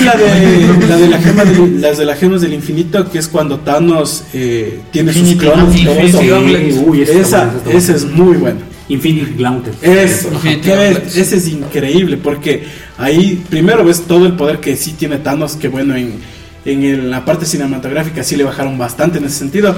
[0.00, 3.18] y la de, la de la gema del- las de las gemas del infinito, que
[3.18, 5.78] es cuando Thanos eh, tiene sus clones.
[5.78, 6.78] Infinity.
[6.86, 8.60] Uy, esa Esa, es muy buena.
[8.92, 9.74] Infinity Gauntlet.
[9.82, 11.06] Eso, Infinity Gauntlet.
[11.16, 12.64] ese es increíble porque
[12.98, 16.14] ahí primero ves todo el poder que sí tiene Thanos, que bueno, en,
[16.64, 19.74] en el- la parte cinematográfica sí le bajaron bastante en ese sentido.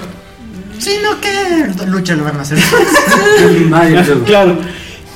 [0.78, 2.58] Sino que lucha lo van a hacer.
[4.26, 4.58] Claro.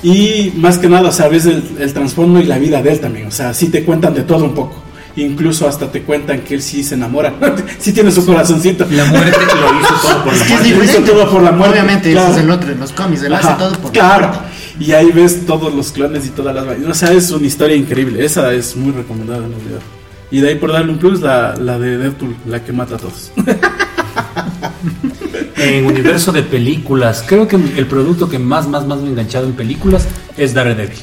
[0.02, 3.00] Y más que nada, o sea, ves el, el trasfondo y la vida de él
[3.00, 3.26] también.
[3.26, 4.80] O sea, sí te cuentan de todo un poco.
[5.18, 7.35] Incluso hasta te cuentan que él sí se enamora.
[7.81, 8.87] sí tiene su corazoncito.
[8.92, 10.76] La muerte lo hizo todo por la Es que es muerte.
[10.76, 12.28] Lo hizo todo por la muerte, Obviamente, claro.
[12.31, 13.22] ese es el otro en los cómics.
[13.24, 14.20] Él hace todo por claro.
[14.20, 14.48] la muerte.
[14.78, 16.88] Y ahí ves todos los clones y todas las vainas.
[16.88, 18.24] O sea, es una historia increíble.
[18.24, 19.81] Esa es muy recomendada en realidad.
[20.31, 22.98] Y de ahí por darle un plus, la, la de Deadpool, la que mata a
[22.98, 23.33] todos.
[25.57, 29.46] En universo de películas, creo que el producto que más, más, más me ha enganchado
[29.46, 30.98] en películas es Daredevil.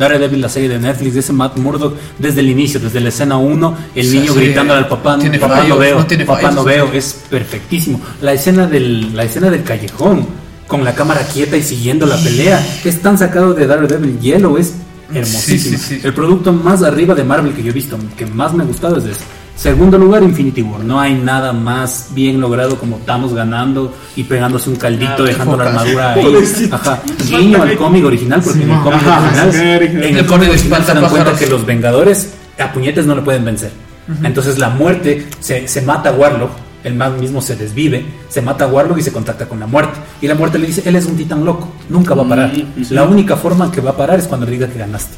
[0.00, 3.36] Daredevil, la serie de Netflix, de ese Matt Murdock, desde el inicio, desde la escena
[3.36, 6.40] 1, el niño sí, gritando al papá, tiene papá fallos, no veo, no tiene papá
[6.40, 8.00] fallos, no veo, es perfectísimo.
[8.22, 10.26] La escena del, la escena del callejón,
[10.66, 14.74] con la cámara quieta y siguiendo la pelea, es tan sacado de Daredevil Yellow, es
[15.12, 15.78] hermosísimo.
[15.78, 16.00] Sí, sí, sí.
[16.02, 18.96] El producto más arriba de Marvel que yo he visto, que más me ha gustado
[18.96, 19.24] es ese.
[19.60, 20.82] Segundo lugar, Infinity War.
[20.82, 25.64] No hay nada más bien logrado como Thanos ganando y pegándose un caldito, dejando la
[25.64, 26.24] armadura ahí.
[26.72, 27.02] Ajá.
[27.28, 30.04] Guiño al cómic original, porque en el cómic Ajá, original, sí, original.
[30.04, 33.20] en el pone cómic original se dan cuenta que los Vengadores a puñetes no le
[33.20, 33.70] pueden vencer.
[34.24, 38.64] Entonces la muerte se, se mata a Warlock, el man mismo se desvive, se mata
[38.64, 39.98] a Warlock y se contacta con la muerte.
[40.22, 42.50] Y la muerte le dice, él es un titán loco, nunca va a parar.
[42.88, 45.16] La única forma que va a parar es cuando le diga que ganaste.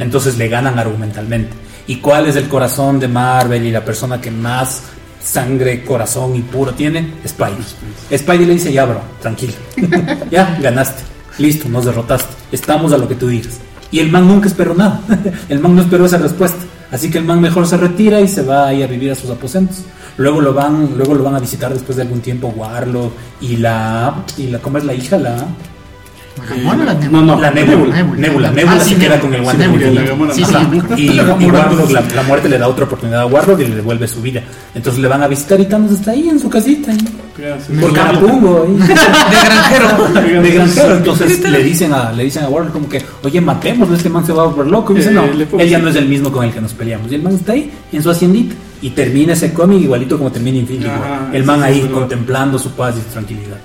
[0.00, 1.50] Entonces le ganan argumentalmente.
[1.86, 4.82] ¿Y cuál es el corazón de Marvel y la persona que más
[5.22, 7.14] sangre, corazón y puro tiene?
[7.26, 8.18] Spidey.
[8.18, 9.54] Spidey le dice, ya bro, tranquilo.
[10.30, 11.02] ya, ganaste.
[11.38, 12.34] Listo, nos derrotaste.
[12.52, 13.58] Estamos a lo que tú digas.
[13.90, 15.00] Y el man nunca esperó nada.
[15.48, 16.58] el man no esperó esa respuesta.
[16.90, 19.30] Así que el man mejor se retira y se va ahí a vivir a sus
[19.30, 19.78] aposentos.
[20.16, 24.14] Luego lo van, luego lo van a visitar después de algún tiempo Warlock y la
[24.36, 25.18] y la ¿cómo es la hija?
[25.18, 25.44] La
[26.48, 28.16] Gamora, la No, no, la Nebula, Nebula.
[28.20, 29.20] Nebula, Ah, Nebula sí, se queda Nebula.
[29.20, 30.34] con el guante Nebula.
[30.34, 30.42] Sí.
[30.98, 34.20] Y, Warlock, la, la muerte le da otra oportunidad a Warlock y le devuelve su
[34.20, 34.42] vida.
[34.74, 36.92] Entonces le van a visitar y Thanos está ahí en su casita.
[37.80, 38.66] Por Carapungo.
[38.78, 38.94] De
[39.44, 40.42] granjero.
[40.42, 40.96] De granjero.
[40.96, 44.32] Entonces le dicen a, le dicen a Warlock como que, oye, matémoslo, este man se
[44.32, 44.92] va a volver loco.
[44.92, 47.10] Y dice, Eh, no, él ya no es el mismo con el que nos peleamos.
[47.10, 48.54] Y el man está ahí en su haciendita.
[48.82, 51.30] Y termina ese cómic igualito como termina Infinity War.
[51.32, 53.56] El man ahí contemplando su paz y su tranquilidad.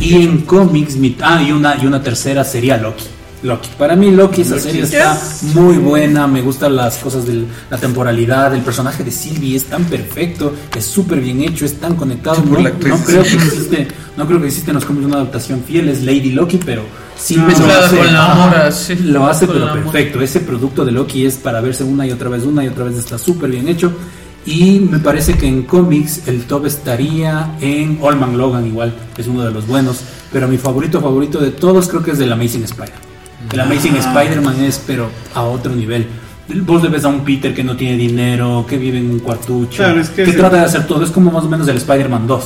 [0.00, 3.04] Y en cómics, mi- ah, y una, y una tercera sería Loki.
[3.42, 3.68] Loki.
[3.78, 5.18] Para mí Loki, esa serie está
[5.52, 9.84] muy buena, me gustan las cosas de la temporalidad, el personaje de Sylvie es tan
[9.84, 12.42] perfecto, es súper bien hecho, es tan conectado.
[12.42, 15.62] por No, no creo que existe, no creo que existe en los cómics una adaptación
[15.62, 16.84] fiel, es Lady Loki, pero
[17.18, 18.94] sí No, me lo Mezclada hace- con la Mora, sí.
[19.04, 20.20] Lo hace Con pero perfecto.
[20.22, 22.96] Ese producto de Loki es para verse una y otra vez, una y otra vez
[22.96, 23.92] está súper bien hecho.
[24.46, 29.42] Y me parece que en cómics el top estaría en Allman Logan igual, es uno
[29.42, 30.00] de los buenos.
[30.32, 32.92] Pero mi favorito favorito de todos creo que es del Amazing Spider.
[33.52, 36.06] El Amazing Spider-Man es pero a otro nivel.
[36.62, 39.82] Vos le ves a un Peter que no tiene dinero, que vive en un cuartucho,
[39.82, 41.02] Claro, es que trata de hacer todo.
[41.02, 42.44] Es como más o menos el Spider-Man 2.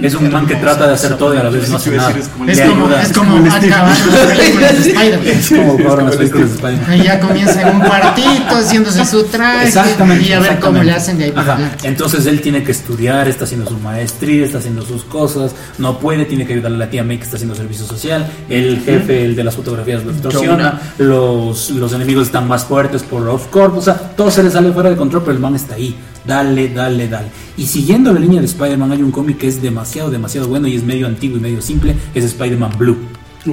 [0.00, 2.10] Es un man que trata de hacer todo y a la vez no hace nada.
[2.10, 5.26] es como Es acabar las películas de Spider-Man.
[5.26, 6.90] Es como ahora las películas de Spider-Man.
[6.90, 10.28] Ahí ya comienza en un cuartito haciéndose su traje Exactamente.
[10.28, 11.70] y a ver cómo le hacen de ahí para Ajá.
[11.82, 16.24] Entonces él tiene que estudiar, está haciendo su maestría, está haciendo sus cosas, no puede,
[16.24, 19.36] tiene que ayudarle a la tía May que está haciendo servicio social, el jefe, el
[19.36, 23.82] de las fotografías lo extorsiona, los, los enemigos están más fuertes por Off Corp, o
[23.82, 25.96] sea, todo se le sale fuera de control, pero el man está ahí,
[26.26, 27.28] dale, dale, dale.
[27.56, 30.76] Y siguiendo la línea de Spider-Man hay un cómic que es demasiado, demasiado bueno y
[30.76, 32.96] es medio antiguo y medio simple, es Spider-Man Blue.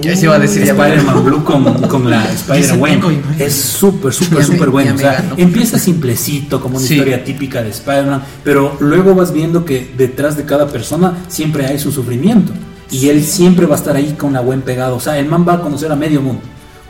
[0.01, 2.99] Ya se iba a decir Spider-Man Blue con, con la Spider-Gwen.
[3.39, 4.95] Es súper, súper, súper bueno.
[4.95, 6.95] O sea, empieza simplecito, como una Sí.
[6.95, 11.79] historia típica de Spider-Man, pero luego vas viendo que detrás de cada persona siempre hay
[11.79, 12.51] su sufrimiento.
[12.91, 14.95] Y él siempre va a estar ahí con la Gwen pegado.
[14.95, 16.41] O sea, el man va a conocer a medio mundo.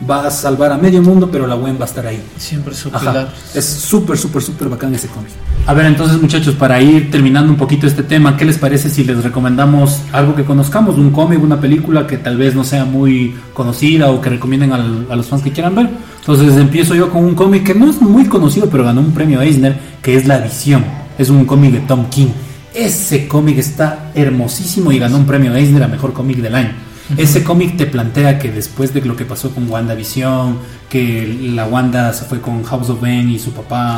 [0.10, 2.22] Va a salvar a medio mundo, pero la Gwen va a estar ahí.
[2.38, 3.00] Siempre su Ajá.
[3.00, 3.34] pilar.
[3.54, 5.30] Es súper, súper, súper bacán ese cómic.
[5.68, 9.04] A ver, entonces muchachos, para ir terminando un poquito este tema, ¿qué les parece si
[9.06, 10.96] les recomendamos algo que conozcamos?
[10.98, 15.08] Un cómic, una película que tal vez no sea muy conocida o que recomienden al-
[15.10, 15.90] a los fans que quieran ver.
[16.20, 19.42] Entonces empiezo yo con un cómic que no es muy conocido, pero ganó un premio
[19.42, 20.84] Eisner, que es La Visión.
[21.18, 22.28] Es un cómic de Tom King.
[22.74, 26.72] Ese cómic está hermosísimo y ganó un premio Eisner a mejor cómic del año.
[27.18, 30.58] Ese cómic te plantea que después de lo que pasó con WandaVision,
[30.90, 33.96] que la Wanda se fue con House of Ben y su papá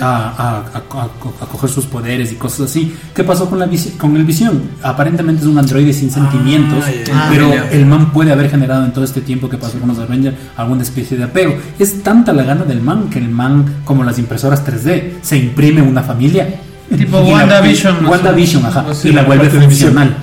[0.00, 1.04] a, a- a- a-
[1.42, 4.62] a coger sus poderes y cosas así, ¿qué pasó con, la visi- con el Visión?
[4.82, 7.28] Aparentemente es un androide sin sentimientos, ya.
[7.30, 9.98] pero Ah, el man puede haber generado en todo este tiempo que pasó con los
[9.98, 11.56] Avengers alguna especie de apego.
[11.78, 15.82] Es tanta la gana del man que el man, como las impresoras 3D, se imprime
[15.82, 16.60] una familia.
[16.96, 18.86] Tipo WandaVision, o WandaVision, ajá.
[18.90, 20.16] Así, y la vuelve funcional.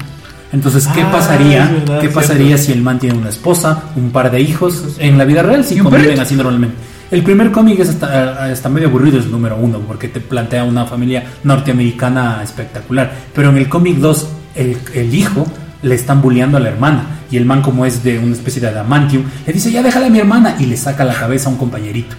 [0.54, 1.66] Entonces, ¿qué Ah, pasaría?
[1.68, 2.64] verdad, ¿Qué pasaría cierto.
[2.66, 5.76] si el man tiene una esposa, un par de hijos en la vida real si
[5.76, 6.76] ¿Y un conviven así normalmente?
[7.10, 10.64] El primer cómic es hasta, hasta medio aburrido, es el número uno, porque te plantea
[10.64, 13.12] una familia norteamericana espectacular.
[13.34, 15.46] Pero en el cómic 2, el, el hijo
[15.84, 17.06] le están bulleando a la hermana.
[17.30, 20.10] Y el man, como es de una especie de adamantium, le dice, ya déjala a
[20.10, 22.16] mi hermana, y le saca la cabeza a un compañerito.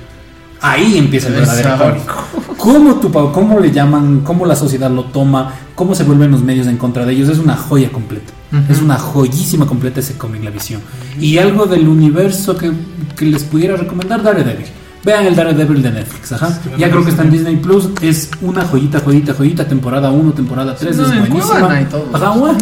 [0.62, 2.56] Ahí empieza el verdadero cómic.
[2.56, 4.20] ¿Cómo, tu, ¿Cómo le llaman?
[4.20, 5.52] ¿Cómo la sociedad lo toma?
[5.74, 7.28] ¿Cómo se vuelven los medios en contra de ellos?
[7.28, 8.32] Es una joya completa.
[8.68, 10.80] Es una joyísima completa ese cómic, La Visión.
[11.18, 12.70] Y algo del universo que,
[13.16, 14.66] que les pudiera recomendar, Daredevil.
[15.04, 16.60] Vean el Daredevil de Netflix, ajá.
[16.78, 17.88] Ya creo que está en Disney Plus.
[18.00, 19.66] Es una joyita, joyita, joyita.
[19.66, 20.96] Temporada 1, temporada 3.
[20.96, 21.86] No, es en buenísima.
[22.12, 22.58] Ajá, bueno.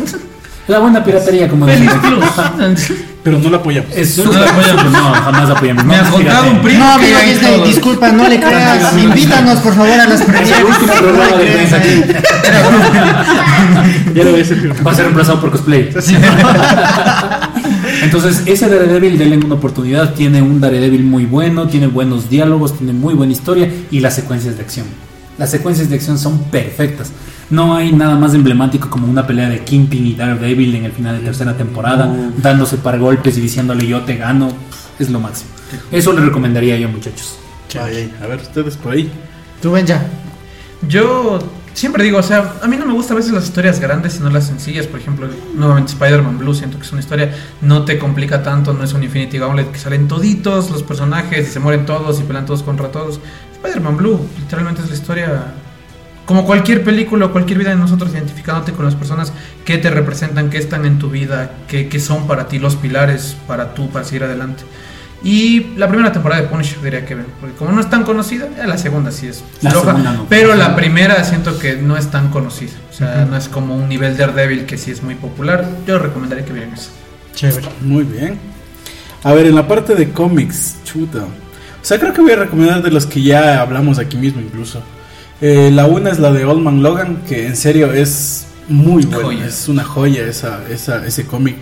[0.68, 1.90] La buena piratería, como Feliz.
[1.90, 2.98] Plus.
[3.22, 3.90] Pero no la apoyamos.
[3.94, 4.92] Es No la apoyamos.
[4.92, 5.84] No, jamás apoyamos.
[5.84, 8.96] Me ha contado un primo No, hay Disney, disculpa, no le creas.
[8.96, 10.64] Invítanos, por favor, a las Es el premieres.
[10.64, 12.02] último programa de prensa aquí.
[14.14, 14.72] Ya lo voy a decir.
[14.84, 15.88] Va a ser reemplazado por cosplay.
[18.02, 20.14] Entonces, ese Daredevil, denle una oportunidad.
[20.14, 24.56] Tiene un Daredevil muy bueno, tiene buenos diálogos, tiene muy buena historia y las secuencias
[24.56, 24.86] de acción.
[25.38, 27.12] Las secuencias de acción son perfectas.
[27.50, 31.18] No hay nada más emblemático como una pelea de Kingpin y Daredevil en el final
[31.18, 34.52] de tercera temporada, dándose par golpes y diciéndole yo te gano.
[34.98, 35.50] Es lo máximo.
[35.90, 37.38] Eso le recomendaría yo, muchachos.
[37.74, 39.10] Ay, ay, a ver, ustedes por ahí.
[39.60, 40.06] Tú ven ya.
[40.88, 41.40] Yo
[41.74, 44.30] siempre digo, o sea, a mí no me gustan a veces las historias grandes, sino
[44.30, 44.86] las sencillas.
[44.86, 48.84] Por ejemplo, nuevamente Spider-Man Blue, siento que es una historia, no te complica tanto, no
[48.84, 52.46] es un Infinity Gauntlet que salen toditos los personajes y se mueren todos y pelean
[52.46, 53.20] todos contra todos.
[53.54, 55.54] Spider-Man Blue, literalmente es la historia
[56.26, 59.32] como cualquier película o cualquier vida de nosotros identificándote con las personas
[59.64, 63.36] que te representan, que están en tu vida, que, que son para ti los pilares
[63.46, 64.62] para tú, para seguir adelante.
[65.22, 68.46] Y la primera temporada de Punisher diría que ven, porque como no es tan conocida,
[68.58, 70.26] eh, la segunda sí es La floja, segunda no.
[70.30, 73.88] pero la primera siento que no es tan conocida, o sea, no es como un
[73.88, 75.68] nivel Daredevil que sí es muy popular.
[75.86, 76.90] Yo recomendaría que vieran eso.
[77.34, 77.68] Chévere.
[77.82, 78.38] Muy bien.
[79.22, 81.18] A ver, en la parte de cómics, chuta.
[81.18, 84.82] O sea, creo que voy a recomendar de los que ya hablamos aquí mismo incluso.
[85.40, 89.24] Eh, la una es la de Old Man Logan, que en serio es muy buena,
[89.24, 89.46] Joya.
[89.46, 91.56] es una joya esa, esa, ese cómic.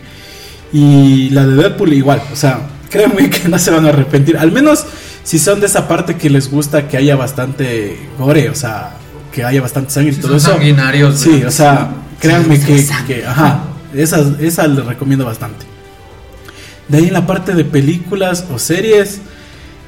[0.72, 2.60] Y la de Deadpool igual, o sea,
[2.90, 4.36] créanme que no se van a arrepentir.
[4.36, 4.84] Al menos
[5.22, 8.94] si son de esa parte que les gusta que haya bastante gore, o sea,
[9.32, 10.50] que haya bastante sangre y todo son eso.
[10.52, 13.64] sanguinarios, Sí, o sea, créanme que, que- ajá,
[13.94, 15.66] esa, esa les recomiendo bastante.
[16.88, 19.20] De ahí en la parte de películas o series,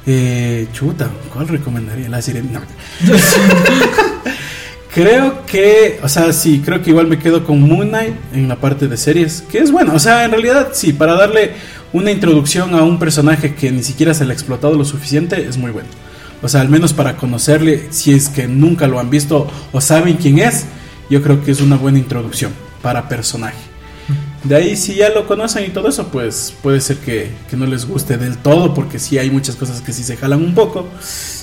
[0.07, 2.09] eh, chuta, ¿cuál recomendaría?
[2.09, 2.63] La sirena.
[4.95, 8.57] creo que, o sea, sí, creo que igual me quedo con Moon Knight en la
[8.57, 11.53] parte de series, que es bueno, o sea, en realidad sí, para darle
[11.93, 15.57] una introducción a un personaje que ni siquiera se le ha explotado lo suficiente, es
[15.57, 15.89] muy bueno.
[16.43, 20.17] O sea, al menos para conocerle, si es que nunca lo han visto o saben
[20.17, 20.65] quién es,
[21.11, 23.70] yo creo que es una buena introducción para personaje.
[24.45, 27.67] De ahí, si ya lo conocen y todo eso, pues puede ser que, que no
[27.67, 30.89] les guste del todo, porque sí hay muchas cosas que sí se jalan un poco.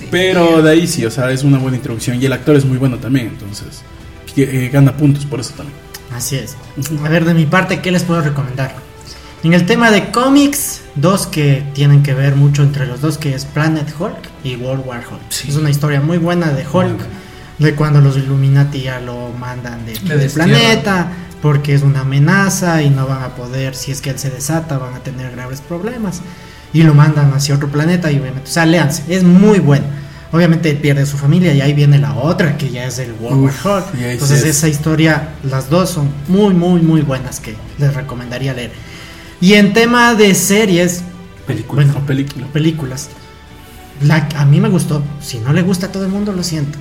[0.10, 2.22] Pero de ahí sí, o sea, es una buena introducción.
[2.22, 3.82] Y el actor es muy bueno también, entonces
[4.36, 5.78] eh, gana puntos por eso también.
[6.16, 6.56] Así es.
[7.04, 8.76] A ver, de mi parte, ¿qué les puedo recomendar?
[9.44, 13.36] En el tema de cómics, dos que tienen que ver mucho entre los dos, que
[13.36, 15.22] es Planet Hulk y World War Hulk.
[15.30, 15.50] Sí.
[15.50, 17.00] Es una historia muy buena de Hulk,
[17.60, 21.12] de cuando los Illuminati ya lo mandan de- del planeta,
[21.42, 24.78] porque es una amenaza y no van a poder, si es que él se desata,
[24.78, 26.22] van a tener graves problemas.
[26.74, 29.86] Y lo mandan hacia otro planeta y obviamente, o sea, léanse, es muy bueno.
[30.34, 33.66] Obviamente pierde su familia y ahí viene la otra, que ya es el World Uf,
[33.66, 34.00] War Hulk.
[34.00, 34.58] y ahí Entonces es.
[34.58, 38.72] esa historia, las dos son muy, muy, muy buenas que les recomendaría leer.
[39.40, 41.04] Y en tema de series,
[41.46, 41.86] Película.
[41.86, 42.48] bueno, película.
[42.48, 43.08] películas,
[44.02, 45.02] la, a mí me gustó.
[45.22, 46.78] Si no le gusta a todo el mundo, lo siento.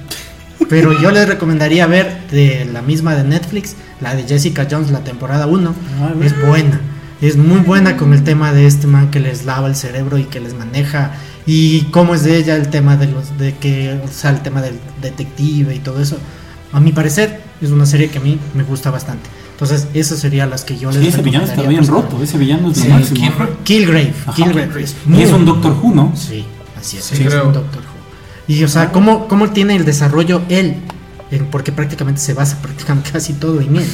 [0.69, 5.01] Pero yo les recomendaría ver de la misma de Netflix, la de Jessica Jones, la
[5.01, 5.75] temporada 1.
[6.23, 6.81] Es buena.
[7.21, 10.25] Es muy buena con el tema de este man que les lava el cerebro y
[10.25, 11.13] que les maneja.
[11.47, 14.61] Y cómo es de ella el tema de los de que, o sea, el tema
[14.61, 16.19] del detective y todo eso.
[16.73, 19.31] A mi parecer, es una serie que a mí me gusta bastante.
[19.53, 22.23] Entonces, esas serían las que yo les Sí, ese villano está bien pues, roto.
[22.23, 23.21] Ese villano es Sí, lo máximo.
[23.21, 23.49] Kilroy.
[23.65, 24.15] Killgrave.
[24.35, 24.83] Killgrave.
[24.83, 26.13] es Y es un Doctor Who, ¿no?
[26.15, 26.45] Sí,
[26.79, 27.05] así es.
[27.05, 27.47] Sí, es creo.
[27.47, 27.86] un Doctor Who.
[28.49, 30.77] Y o sea, ¿cómo, cómo tiene el desarrollo él?
[31.31, 33.87] En- porque prácticamente se basa prácticamente casi todo en él.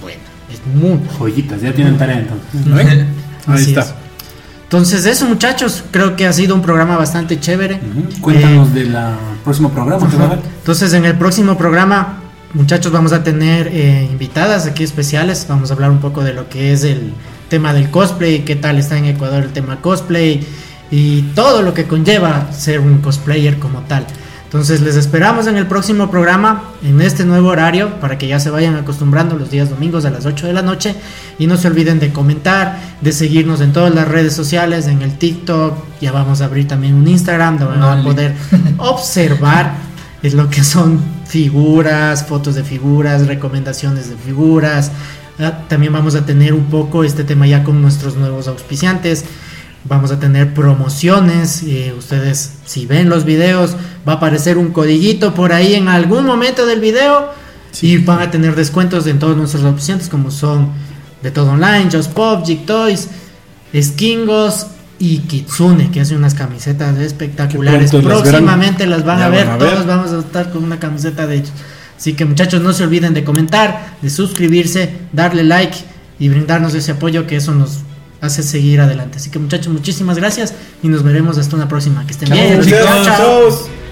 [0.00, 0.20] Bueno,
[0.52, 2.66] es muy Joyitas, ya tienen tarea entonces.
[2.66, 2.76] ¿No?
[2.76, 3.06] Ahí
[3.46, 3.80] Así está.
[3.80, 3.94] es.
[4.64, 7.76] Entonces eso muchachos, creo que ha sido un programa bastante chévere.
[7.76, 8.20] Ujú.
[8.20, 8.94] Cuéntanos del
[9.42, 10.06] próximo programa.
[10.58, 12.20] Entonces en el próximo programa,
[12.52, 15.46] muchachos, vamos a tener eh, invitadas aquí especiales.
[15.48, 17.14] Vamos a hablar un poco de lo que es el
[17.48, 20.46] tema del cosplay, qué tal está en Ecuador el tema cosplay
[20.90, 24.06] y todo lo que conlleva ser un cosplayer como tal.
[24.44, 28.48] Entonces les esperamos en el próximo programa, en este nuevo horario, para que ya se
[28.48, 30.94] vayan acostumbrando los días domingos a las 8 de la noche.
[31.38, 35.18] Y no se olviden de comentar, de seguirnos en todas las redes sociales, en el
[35.18, 35.74] TikTok.
[36.00, 38.34] Ya vamos a abrir también un Instagram donde van a poder
[38.78, 39.88] observar
[40.22, 44.90] es lo que son figuras, fotos de figuras, recomendaciones de figuras.
[45.38, 49.24] Ah, También vamos a tener un poco este tema ya con nuestros nuevos auspiciantes.
[49.84, 51.62] Vamos a tener promociones.
[51.62, 53.76] eh, ustedes, si ven los videos,
[54.06, 57.30] va a aparecer un codiguito por ahí en algún momento del video.
[57.80, 60.70] Y van a tener descuentos en todos nuestros auspiciantes, como son
[61.22, 63.08] de todo online, Just Pop, Jig Toys,
[63.80, 64.66] Skingos
[64.98, 67.92] y Kitsune, que hace unas camisetas espectaculares.
[67.92, 68.02] Las.
[68.02, 69.70] Próximamente las van Ya a ver, van a ver.
[69.74, 71.52] todos vamos a estar con una camiseta de ellos.
[71.96, 75.76] Así que muchachos, no se olviden de comentar, de suscribirse, darle like
[76.18, 77.80] y brindarnos ese apoyo que eso nos
[78.20, 79.18] hace seguir adelante.
[79.18, 82.06] Así que muchachos, muchísimas gracias y nos veremos hasta una próxima.
[82.06, 82.60] Que estén bien.
[82.60, 83.87] Gracias, chao.